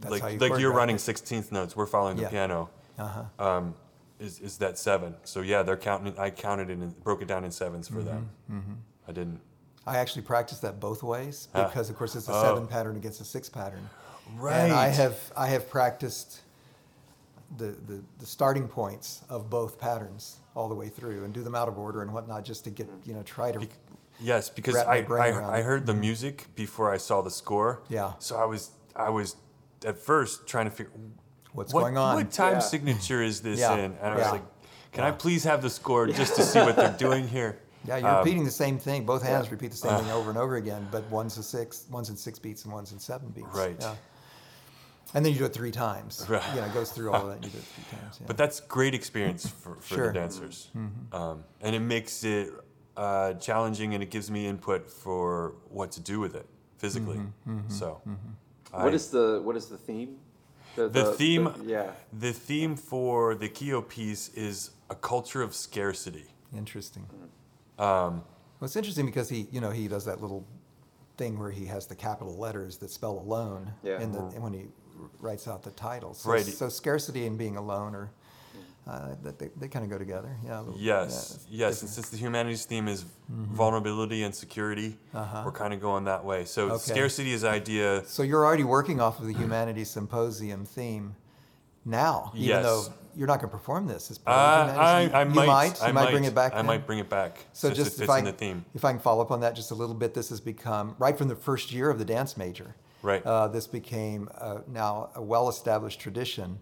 That's 0.00 0.20
like 0.20 0.32
you 0.34 0.38
like 0.38 0.60
you're 0.60 0.72
running 0.72 0.98
sixteenth 0.98 1.50
notes, 1.50 1.74
we're 1.74 1.86
following 1.86 2.18
Yeah. 2.18 2.24
the 2.24 2.30
piano. 2.30 2.70
Uh-huh. 2.98 3.22
Um, 3.44 3.74
is 4.20 4.38
is 4.40 4.58
that 4.58 4.78
seven? 4.78 5.14
So 5.24 5.40
yeah, 5.40 5.62
they're 5.62 5.76
counting. 5.76 6.18
I 6.18 6.30
counted 6.30 6.68
it 6.70 6.78
and 6.78 6.98
broke 7.02 7.22
it 7.22 7.28
down 7.28 7.44
in 7.44 7.50
sevens 7.50 7.88
for 7.88 8.02
them. 8.02 8.28
Mm-hmm. 8.50 8.72
I 9.08 9.12
didn't. 9.12 9.40
I 9.86 9.98
actually 9.98 10.22
practice 10.22 10.58
that 10.60 10.80
both 10.80 11.02
ways 11.02 11.48
Ah. 11.54 11.64
because, 11.68 11.88
of 11.90 11.96
course, 11.96 12.14
it's 12.16 12.28
a 12.28 12.32
Oh. 12.34 12.42
seven 12.42 12.66
pattern 12.66 12.96
against 12.96 13.20
a 13.20 13.24
six 13.24 13.48
pattern. 13.48 13.88
Right. 14.36 14.56
And 14.56 14.72
I 14.72 14.88
have 14.88 15.18
I 15.36 15.46
have 15.48 15.68
practiced 15.70 16.40
the, 17.56 17.66
the, 17.86 18.02
the 18.18 18.26
starting 18.26 18.66
points 18.68 19.22
of 19.28 19.48
both 19.48 19.78
patterns 19.78 20.38
all 20.54 20.68
the 20.68 20.74
way 20.74 20.88
through 20.88 21.24
and 21.24 21.32
do 21.32 21.42
them 21.42 21.54
out 21.54 21.68
of 21.68 21.78
order 21.78 22.02
and 22.02 22.12
whatnot 22.12 22.44
just 22.44 22.64
to 22.64 22.70
get 22.70 22.88
you 23.04 23.14
know 23.14 23.22
try 23.22 23.52
to 23.52 23.60
Yes, 24.20 24.48
because 24.50 24.76
I, 24.76 24.98
I, 25.10 25.58
I 25.58 25.62
heard 25.62 25.86
the 25.86 25.94
music 25.94 26.46
before 26.54 26.90
I 26.92 26.96
saw 26.96 27.20
the 27.22 27.30
score. 27.30 27.82
Yeah. 27.88 28.12
So 28.18 28.36
I 28.36 28.44
was 28.46 28.70
I 28.94 29.10
was 29.10 29.36
at 29.84 29.98
first 29.98 30.46
trying 30.46 30.64
to 30.66 30.70
figure 30.70 30.92
What's 31.52 31.72
what, 31.72 31.80
going 31.82 31.96
on? 31.98 32.14
What 32.16 32.30
time 32.30 32.54
Yeah. 32.54 32.58
signature 32.60 33.22
is 33.22 33.40
this 33.40 33.58
Yeah, 33.60 33.74
in? 33.76 33.92
And 34.02 34.12
I 34.14 34.16
was 34.16 34.30
like, 34.30 34.42
can 34.92 35.04
I 35.04 35.10
please 35.10 35.44
have 35.44 35.60
the 35.62 35.70
score 35.70 36.06
just 36.22 36.36
to 36.36 36.42
see 36.42 36.60
what 36.60 36.76
they're 36.76 36.92
doing 36.98 37.28
here? 37.28 37.58
yeah 37.86 37.98
you're 37.98 38.08
Um, 38.08 38.18
repeating 38.18 38.44
the 38.44 38.50
same 38.50 38.78
thing 38.78 39.04
both 39.06 39.22
hands 39.22 39.50
repeat 39.50 39.70
the 39.70 39.76
same 39.76 39.92
Uh. 39.92 39.98
thing 40.00 40.10
over 40.18 40.28
and 40.30 40.38
over 40.38 40.56
again 40.56 40.88
but 40.90 41.02
one's 41.10 41.38
a 41.38 41.42
six 41.42 41.84
one's 41.90 42.08
in 42.10 42.16
six 42.16 42.38
beats 42.38 42.64
and 42.64 42.72
one's 42.72 42.90
in 42.92 42.98
seven 42.98 43.28
beats 43.28 43.54
Right. 43.54 43.76
yeah. 43.78 43.94
and 45.14 45.24
then 45.24 45.32
you 45.32 45.38
do 45.38 45.44
it 45.44 45.52
three 45.54 45.70
times 45.70 46.26
Right. 46.28 46.42
you 46.54 46.60
know 46.60 46.66
it 46.66 46.74
goes 46.74 46.90
through 46.90 47.12
all 47.12 47.22
of 47.22 47.28
that 47.28 47.36
and 47.36 47.44
you 47.44 47.50
do 47.52 47.58
it 47.58 47.64
three 47.64 47.98
times 47.98 48.16
yeah. 48.20 48.26
But 48.26 48.36
that's 48.36 48.58
great 48.60 48.94
experience 48.94 49.46
for, 49.48 49.76
for 49.76 49.94
Sure. 49.94 50.06
the 50.08 50.12
dancers, 50.14 50.70
Mm-hmm. 50.76 51.14
um, 51.14 51.44
and 51.60 51.76
it 51.76 51.80
makes 51.80 52.24
it 52.24 52.50
uh, 52.96 53.34
challenging, 53.34 53.94
and 53.94 54.02
it 54.02 54.10
gives 54.10 54.30
me 54.30 54.46
input 54.46 54.90
for 54.90 55.54
what 55.68 55.92
to 55.92 56.00
do 56.00 56.20
with 56.20 56.34
it 56.34 56.46
physically. 56.78 57.16
Mm-hmm, 57.16 57.68
So, 57.68 58.00
What 58.70 58.92
I- 58.92 58.94
is 58.94 59.10
the 59.10 59.40
what 59.44 59.56
is 59.56 59.66
the 59.66 59.78
theme? 59.78 60.16
The 60.76 61.14
theme- 61.14 61.54
yeah. 61.64 61.92
the 62.12 62.32
theme 62.32 62.76
for 62.76 63.34
the 63.34 63.48
Kyo 63.48 63.80
piece 63.80 64.28
is 64.34 64.70
a 64.90 64.94
culture 64.94 65.40
of 65.42 65.54
scarcity. 65.54 66.26
Interesting. 66.54 67.06
Um, 67.78 68.22
Well, 68.60 68.66
it's 68.66 68.76
interesting 68.76 69.06
because 69.06 69.28
he, 69.28 69.48
you 69.50 69.60
know, 69.60 69.70
he 69.70 69.88
does 69.88 70.04
that 70.06 70.20
little 70.20 70.44
thing 71.16 71.38
where 71.38 71.50
he 71.50 71.66
has 71.66 71.86
the 71.86 71.94
capital 71.94 72.36
letters 72.36 72.76
that 72.78 72.90
spell 72.90 73.18
alone 73.18 73.72
Yeah. 73.82 74.00
in 74.00 74.12
the 74.12 74.20
when 74.40 74.52
he 74.52 74.66
writes 75.20 75.46
out 75.48 75.62
the 75.62 75.70
title. 75.72 76.14
So, 76.14 76.30
Right. 76.30 76.44
so 76.44 76.68
scarcity 76.68 77.26
and 77.26 77.36
being 77.38 77.56
alone 77.56 77.94
are 77.94 78.10
uh, 78.86 79.14
that 79.22 79.38
they, 79.38 79.50
they 79.56 79.68
kind 79.68 79.84
of 79.84 79.90
go 79.90 79.98
together. 79.98 80.36
Yeah. 80.44 80.62
Yes, 80.76 81.44
yeah, 81.50 81.66
yes. 81.66 81.72
it's 81.74 81.82
And. 81.82 81.88
Mm-hmm. 81.88 81.94
since 81.94 82.08
the 82.10 82.16
humanities 82.16 82.64
theme 82.64 82.88
is 82.88 83.04
vulnerability 83.28 84.22
and 84.22 84.34
security, 84.34 84.96
Uh-huh. 85.14 85.42
we're 85.44 85.52
kind 85.52 85.74
of 85.74 85.80
going 85.80 86.04
that 86.04 86.24
way. 86.24 86.44
So 86.44 86.70
Okay. 86.70 86.92
scarcity 86.92 87.32
is 87.32 87.44
idea. 87.44 88.04
So 88.06 88.22
you're 88.22 88.44
already 88.44 88.64
working 88.64 89.00
off 89.00 89.18
of 89.20 89.26
the 89.26 89.32
humanities 89.34 89.90
symposium 89.90 90.64
theme 90.64 91.16
now, 91.84 92.30
even 92.34 92.48
Yes. 92.48 92.64
though 92.64 92.84
you're 93.16 93.26
not 93.26 93.40
going 93.40 93.50
to 93.50 93.56
perform 93.56 93.86
this 93.86 94.10
as 94.10 94.18
Uh, 94.18 94.20
part 94.32 94.60
of 94.60 94.66
the 94.66 94.72
humanities. 94.74 95.14
I, 95.14 95.18
I 95.18 95.22
You- 95.22 95.28
you 95.30 95.34
might, 95.34 95.46
might, 95.46 95.82
I 95.82 95.86
you 95.88 95.92
might 95.94 96.10
bring 96.10 96.24
it 96.24 96.34
back. 96.34 96.52
I 96.52 96.56
then? 96.56 96.66
might 96.66 96.86
bring 96.86 96.98
it 96.98 97.08
back. 97.08 97.44
So 97.52 97.70
just 97.70 98.00
if 98.00 98.10
I, 98.10 98.18
in 98.18 98.24
the 98.26 98.32
theme. 98.32 98.64
if 98.74 98.84
I 98.84 98.92
can 98.92 99.00
follow 99.00 99.22
up 99.22 99.30
on 99.30 99.40
that 99.40 99.54
just 99.56 99.70
a 99.70 99.74
little 99.74 99.94
bit, 99.94 100.14
this 100.14 100.28
has 100.28 100.40
become 100.40 100.94
right 100.98 101.16
from 101.16 101.28
the 101.28 101.36
first 101.36 101.72
year 101.72 101.90
of 101.90 101.98
the 101.98 102.04
dance 102.04 102.36
major. 102.36 102.74
Right. 103.02 103.24
Uh, 103.24 103.48
this 103.48 103.66
became 103.66 104.28
uh, 104.38 104.58
now 104.68 105.10
a 105.14 105.22
well-established 105.22 105.98
tradition 106.00 106.58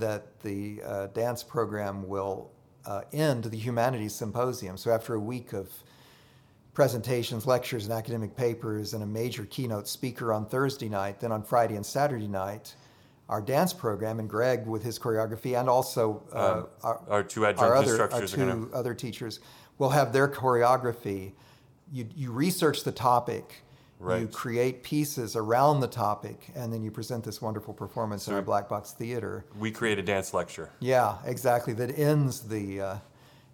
that 0.00 0.40
the 0.40 0.80
uh, 0.84 1.06
dance 1.08 1.42
program 1.42 2.06
will 2.08 2.50
uh, 2.86 3.02
end 3.12 3.44
the 3.44 3.56
humanities 3.56 4.14
symposium. 4.14 4.76
So 4.76 4.90
after 4.90 5.14
a 5.14 5.20
week 5.20 5.52
of 5.52 5.68
presentations, 6.74 7.46
lectures, 7.46 7.84
and 7.84 7.92
academic 7.92 8.36
papers, 8.36 8.94
and 8.94 9.02
a 9.02 9.06
major 9.06 9.44
keynote 9.46 9.88
speaker 9.88 10.32
on 10.32 10.46
Thursday 10.46 10.88
night, 10.88 11.20
then 11.20 11.32
on 11.32 11.42
Friday 11.42 11.74
and 11.76 11.84
Saturday 11.84 12.28
night. 12.28 12.74
Our 13.28 13.42
dance 13.42 13.74
program 13.74 14.20
and 14.20 14.28
Greg 14.30 14.66
with 14.66 14.82
his 14.82 14.98
choreography, 14.98 15.58
and 15.58 15.68
also 15.68 16.22
uh, 16.32 16.38
Um, 16.38 16.66
our, 16.82 17.00
our 17.10 17.22
two 17.22 17.44
adjunct 17.44 17.60
our 17.62 17.74
other, 17.76 18.10
our 18.10 18.26
two 18.26 18.36
gonna- 18.36 18.68
other 18.72 18.94
teachers 18.94 19.40
will 19.76 19.90
have 19.90 20.12
their 20.12 20.28
choreography. 20.28 21.32
You, 21.92 22.06
you 22.16 22.32
research 22.32 22.84
the 22.84 22.92
topic, 22.92 23.62
you 24.00 24.28
create 24.28 24.82
pieces 24.82 25.34
around 25.36 25.80
the 25.80 25.88
topic, 25.88 26.50
and 26.54 26.72
then 26.72 26.82
you 26.84 26.90
present 26.90 27.24
this 27.24 27.42
wonderful 27.42 27.74
performance 27.74 28.26
in 28.28 28.32
So- 28.32 28.36
our 28.36 28.42
Black 28.42 28.68
Box 28.68 28.92
Theater. 28.92 29.44
We 29.58 29.70
create 29.70 29.98
a 29.98 30.02
dance 30.02 30.32
lecture. 30.32 30.70
Yeah, 30.80 31.16
exactly. 31.24 31.72
That 31.74 31.98
ends 31.98 32.40
the 32.40 32.80
uh, 32.80 32.96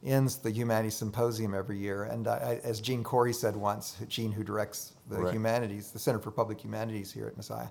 ends 0.05 0.37
the 0.37 0.51
Humanities 0.51 0.95
Symposium 0.97 1.55
every 1.55 1.79
year. 1.79 2.05
And 2.05 2.29
I, 2.29 2.61
I, 2.63 2.67
as 2.69 2.81
Jean 2.81 3.03
Corey 3.03 3.33
said 3.33 3.57
once, 3.57 3.97
Jean 4.09 4.33
who 4.33 4.45
directs 4.45 4.93
the 5.09 5.17
Right. 5.23 5.33
humanities, 5.33 5.93
the 5.93 5.99
Center 5.99 6.19
for 6.19 6.31
Public 6.31 6.61
Humanities 6.63 7.11
here 7.13 7.27
at 7.27 7.37
Messiah, 7.39 7.69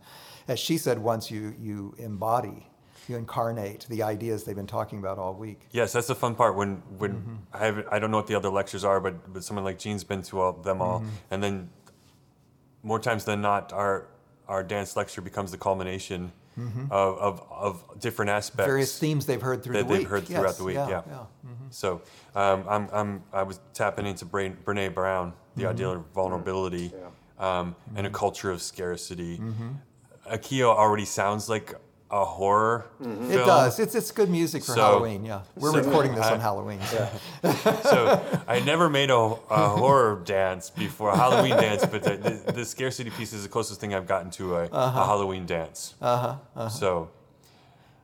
as 0.48 0.60
she 0.60 0.78
said 0.80 0.98
once, 0.98 1.30
you 1.30 1.54
you 1.60 1.94
embody, 2.00 2.68
you 3.08 3.18
incarnate 3.18 3.86
the 3.90 4.02
ideas 4.02 4.46
they've 4.46 4.56
been 4.56 4.66
talking 4.66 4.98
about 4.98 5.20
all 5.20 5.36
week. 5.36 5.68
Yes, 5.72 5.94
that's 5.94 6.08
the 6.08 6.16
fun 6.16 6.34
part. 6.34 6.56
When 6.56 6.78
when 6.98 7.12
Mm-hmm. 7.14 7.36
I 7.54 7.58
have 7.66 7.86
I 7.92 8.00
don't 8.00 8.10
know 8.10 8.18
what 8.18 8.28
the 8.28 8.36
other 8.36 8.50
lectures 8.50 8.84
are, 8.84 9.00
but 9.00 9.32
but 9.32 9.44
someone 9.44 9.64
like 9.64 9.78
Jean's 9.78 10.04
been 10.04 10.24
to 10.24 10.40
all 10.42 10.54
them 10.54 10.82
all, 10.82 11.00
Mm-hmm. 11.02 11.10
and 11.32 11.44
then 11.44 11.70
more 12.84 13.00
times 13.00 13.26
than 13.26 13.42
not, 13.42 13.74
our 13.74 14.06
our 14.48 14.62
dance 14.64 14.96
lecture 14.98 15.22
becomes 15.22 15.52
the 15.52 15.58
culmination 15.58 16.32
of, 16.92 17.18
of 17.18 17.44
of 17.50 18.00
different 18.00 18.30
aspects. 18.30 18.62
Mm-hmm. 18.62 18.70
Various 18.70 19.00
themes 19.00 19.26
they've 19.26 19.42
heard 19.42 19.64
through 19.64 19.74
that 19.74 19.88
the 19.88 19.94
they've 19.94 20.00
week. 20.00 20.08
heard 20.08 20.26
throughout 20.28 20.44
Yes, 20.44 20.58
the 20.58 20.64
week, 20.66 20.76
Yeah. 20.76 20.90
yeah. 20.90 21.26
mhm. 21.48 21.72
So 21.72 22.02
um, 22.36 22.64
I'm, 22.70 22.90
I'm, 22.94 23.24
I 23.34 23.42
was 23.44 23.60
tapping 23.74 24.06
into 24.06 24.26
Bra- 24.26 24.50
Brene 24.66 24.94
Brown, 24.94 25.34
the 25.56 25.64
Mm-hmm. 25.64 25.72
ideal 25.72 25.92
of 25.94 26.06
vulnerability, 26.14 26.94
um, 27.40 27.76
and 27.96 28.06
a 28.06 28.10
culture 28.12 28.52
of 28.52 28.62
scarcity. 28.62 29.38
Mm-hmm. 29.40 29.70
Akiho 30.32 30.66
already 30.76 31.06
sounds 31.06 31.50
like 31.50 31.74
a 32.16 32.24
horror. 32.24 32.86
It 33.02 33.06
film. 33.06 33.30
does. 33.48 33.80
It's 33.80 33.96
it's 33.96 34.12
good 34.12 34.30
music 34.30 34.62
for 34.64 34.74
So- 34.76 34.82
Halloween. 34.82 35.26
Yeah, 35.26 35.42
we're 35.56 35.72
so 35.72 35.80
recording 35.80 36.14
this 36.14 36.26
I- 36.26 36.34
on 36.34 36.40
Halloween. 36.40 36.80
So. 36.84 37.10
so 37.82 38.42
I 38.48 38.60
never 38.60 38.88
made 38.90 39.10
a, 39.10 39.16
a 39.16 39.70
horror 39.70 40.22
dance 40.24 40.70
before, 40.70 41.10
a 41.10 41.18
Halloween 41.18 41.58
dance, 41.58 41.86
but 41.86 42.04
the, 42.04 42.16
the, 42.18 42.52
the 42.54 42.66
scarcity 42.66 43.10
piece 43.10 43.34
is 43.34 43.42
the 43.44 43.50
closest 43.50 43.82
thing 43.82 43.96
I've 43.96 44.06
gotten 44.08 44.30
to 44.32 44.58
a, 44.58 44.64
a 44.72 44.92
Halloween 44.92 45.46
dance. 45.48 45.96
Uh-huh, 46.02 46.70
So 46.70 47.10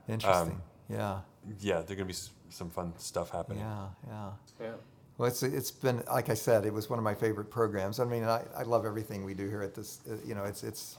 Interesting. 0.08 0.54
Um, 0.54 0.62
yeah, 0.90 1.20
yeah, 1.60 1.82
there's 1.82 1.98
gonna 1.98 2.06
be 2.06 2.16
some 2.50 2.70
fun 2.72 2.94
stuff 2.98 3.30
happening. 3.30 3.60
yeah, 3.60 3.86
yeah. 4.08 4.30
Yeah. 4.60 4.72
Well, 5.20 5.28
it's 5.28 5.44
it's 5.44 5.70
been 5.72 6.02
like 6.12 6.30
I 6.30 6.34
said, 6.34 6.66
it 6.66 6.74
was 6.74 6.90
one 6.90 6.98
of 6.98 7.04
my 7.04 7.14
favorite 7.14 7.52
programs. 7.52 8.00
I 8.00 8.06
mean, 8.06 8.24
I, 8.24 8.42
I 8.58 8.64
love 8.64 8.86
everything 8.86 9.24
we 9.24 9.34
do 9.36 9.48
here 9.48 9.62
at 9.62 9.76
this. 9.76 10.00
uh, 10.10 10.16
You 10.26 10.34
know, 10.34 10.46
it's 10.46 10.64
it's 10.64 10.98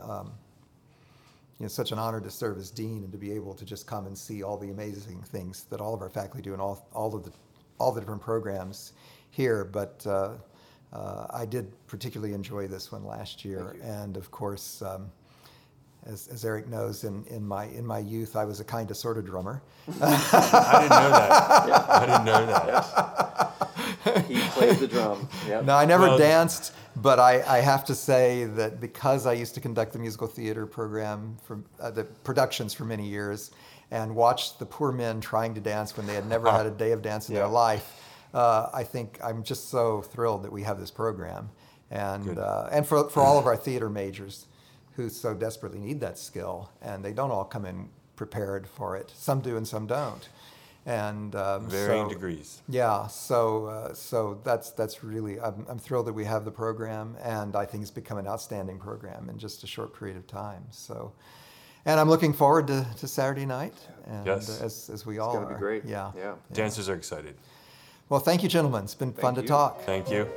um, 0.00 0.30
you 1.58 1.64
know 1.64 1.68
such 1.68 1.92
an 1.92 1.98
honor 1.98 2.20
to 2.20 2.30
serve 2.30 2.58
as 2.58 2.70
dean 2.70 3.02
and 3.02 3.12
to 3.12 3.18
be 3.18 3.32
able 3.32 3.54
to 3.54 3.64
just 3.64 3.86
come 3.86 4.06
and 4.06 4.16
see 4.16 4.42
all 4.42 4.58
the 4.58 4.70
amazing 4.70 5.22
things 5.22 5.64
that 5.70 5.80
all 5.80 5.94
of 5.94 6.00
our 6.02 6.10
faculty 6.10 6.42
do 6.42 6.52
and 6.52 6.60
all 6.60 6.86
all 6.92 7.14
of 7.14 7.24
the 7.24 7.32
all 7.78 7.92
the 7.92 8.00
different 8.00 8.22
programs 8.22 8.92
here. 9.30 9.64
But 9.64 10.04
uh, 10.06 10.32
uh, 10.92 11.26
I 11.30 11.44
did 11.46 11.72
particularly 11.86 12.34
enjoy 12.34 12.66
this 12.68 12.92
one 12.92 13.04
last 13.04 13.44
year, 13.44 13.76
and 13.82 14.16
of 14.16 14.30
course. 14.30 14.82
Um, 14.82 15.10
as, 16.08 16.28
as 16.28 16.44
Eric 16.44 16.68
knows, 16.68 17.02
in, 17.02 17.24
in 17.24 17.44
my 17.44 17.64
in 17.64 17.84
my 17.84 17.98
youth, 17.98 18.36
I 18.36 18.44
was 18.44 18.60
a 18.60 18.64
kind 18.64 18.88
of 18.92 18.96
sort 18.96 19.18
of 19.18 19.26
drummer. 19.26 19.60
I 20.00 20.78
didn't 20.82 20.90
know 20.90 21.10
that. 21.10 21.90
I 21.90 22.06
didn't 22.06 22.24
know 22.24 22.46
that. 22.46 24.24
He 24.28 24.38
played 24.50 24.76
the 24.78 24.86
drum. 24.86 25.28
Yeah. 25.48 25.62
No, 25.62 25.74
I 25.74 25.84
never 25.84 26.06
Well- 26.06 26.18
danced, 26.18 26.72
but 26.96 27.18
I, 27.18 27.42
I 27.46 27.60
have 27.60 27.84
to 27.86 27.94
say 27.94 28.44
that 28.44 28.80
because 28.80 29.26
I 29.26 29.34
used 29.34 29.54
to 29.54 29.60
conduct 29.60 29.92
the 29.92 29.98
musical 29.98 30.26
theater 30.26 30.66
program 30.66 31.36
for 31.42 31.60
uh, 31.80 31.90
the 31.90 32.04
productions 32.04 32.72
for 32.74 32.84
many 32.84 33.06
years, 33.06 33.50
and 33.90 34.14
watched 34.14 34.58
the 34.58 34.66
poor 34.66 34.92
men 34.92 35.20
trying 35.20 35.54
to 35.54 35.60
dance 35.60 35.96
when 35.96 36.06
they 36.06 36.14
had 36.14 36.26
never 36.26 36.50
had 36.50 36.66
a 36.66 36.70
day 36.84 36.92
of 36.92 37.02
dance 37.02 37.28
in 37.28 37.34
their 37.34 37.46
life, 37.46 38.02
uh, 38.34 38.68
I 38.74 38.82
think 38.82 39.18
I'm 39.22 39.42
just 39.42 39.68
so 39.68 40.02
thrilled 40.02 40.42
that 40.42 40.52
we 40.52 40.62
have 40.62 40.78
this 40.80 40.90
program, 40.90 41.50
and 41.90 42.38
uh, 42.38 42.68
and 42.72 42.86
for 42.86 43.08
for 43.08 43.22
all 43.22 43.38
of 43.38 43.46
our 43.46 43.56
theater 43.56 43.88
majors, 43.88 44.46
who 44.94 45.08
so 45.08 45.34
desperately 45.34 45.78
need 45.78 46.00
that 46.00 46.18
skill, 46.18 46.70
and 46.82 47.04
they 47.04 47.12
don't 47.12 47.30
all 47.30 47.44
come 47.44 47.64
in 47.64 47.88
prepared 48.16 48.66
for 48.66 48.96
it. 48.96 49.12
Some 49.14 49.40
do 49.40 49.56
and 49.56 49.68
some 49.68 49.86
don't, 49.86 50.28
and 50.86 51.34
um, 51.34 51.68
Varying 51.68 52.06
so- 52.06 52.08
degrees. 52.14 52.62
yeah, 52.68 53.06
so 53.08 53.66
uh, 53.66 53.92
so 53.92 54.40
that's 54.44 54.70
that's 54.70 55.04
really 55.04 55.38
I'm, 55.40 55.66
I'm 55.68 55.78
thrilled 55.78 56.06
that 56.06 56.12
we 56.14 56.24
have 56.24 56.44
the 56.44 56.50
program, 56.52 57.16
and 57.22 57.54
I 57.56 57.64
think 57.66 57.82
it's 57.82 57.90
become 57.90 58.16
an 58.18 58.26
outstanding 58.26 58.78
program 58.78 59.28
in 59.28 59.36
just 59.38 59.62
a 59.64 59.66
short 59.66 59.98
period 59.98 60.16
of 60.16 60.26
time. 60.26 60.62
So, 60.70 61.12
and 61.84 61.98
I'm 62.00 62.08
looking 62.08 62.32
forward 62.32 62.68
to, 62.68 62.86
to 62.98 63.08
Saturday 63.08 63.44
night, 63.46 63.74
and 64.06 64.24
Yes. 64.26 64.48
as 64.62 64.88
as 64.88 65.04
we 65.04 65.16
It's 65.16 65.22
all 65.22 65.34
gonna 65.34 65.48
be 65.48 65.54
are. 65.54 65.58
great. 65.58 65.84
Yeah. 65.84 66.12
Yeah. 66.16 66.34
Dancers 66.52 66.88
are 66.88 66.94
excited. 66.94 67.34
Well, 68.08 68.20
thank 68.20 68.44
you, 68.44 68.48
gentlemen. 68.48 68.84
It's 68.84 68.94
been 68.94 69.12
fun 69.12 69.34
Thank 69.34 69.46
to 69.48 69.52
talk. 69.52 69.82
Thank 69.82 70.08
you. 70.10 70.28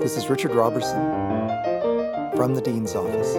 This 0.00 0.16
is 0.16 0.28
Richard 0.30 0.52
Robertson 0.54 1.00
from 2.36 2.54
the 2.54 2.60
Dean's 2.60 2.94
Office. 2.94 3.34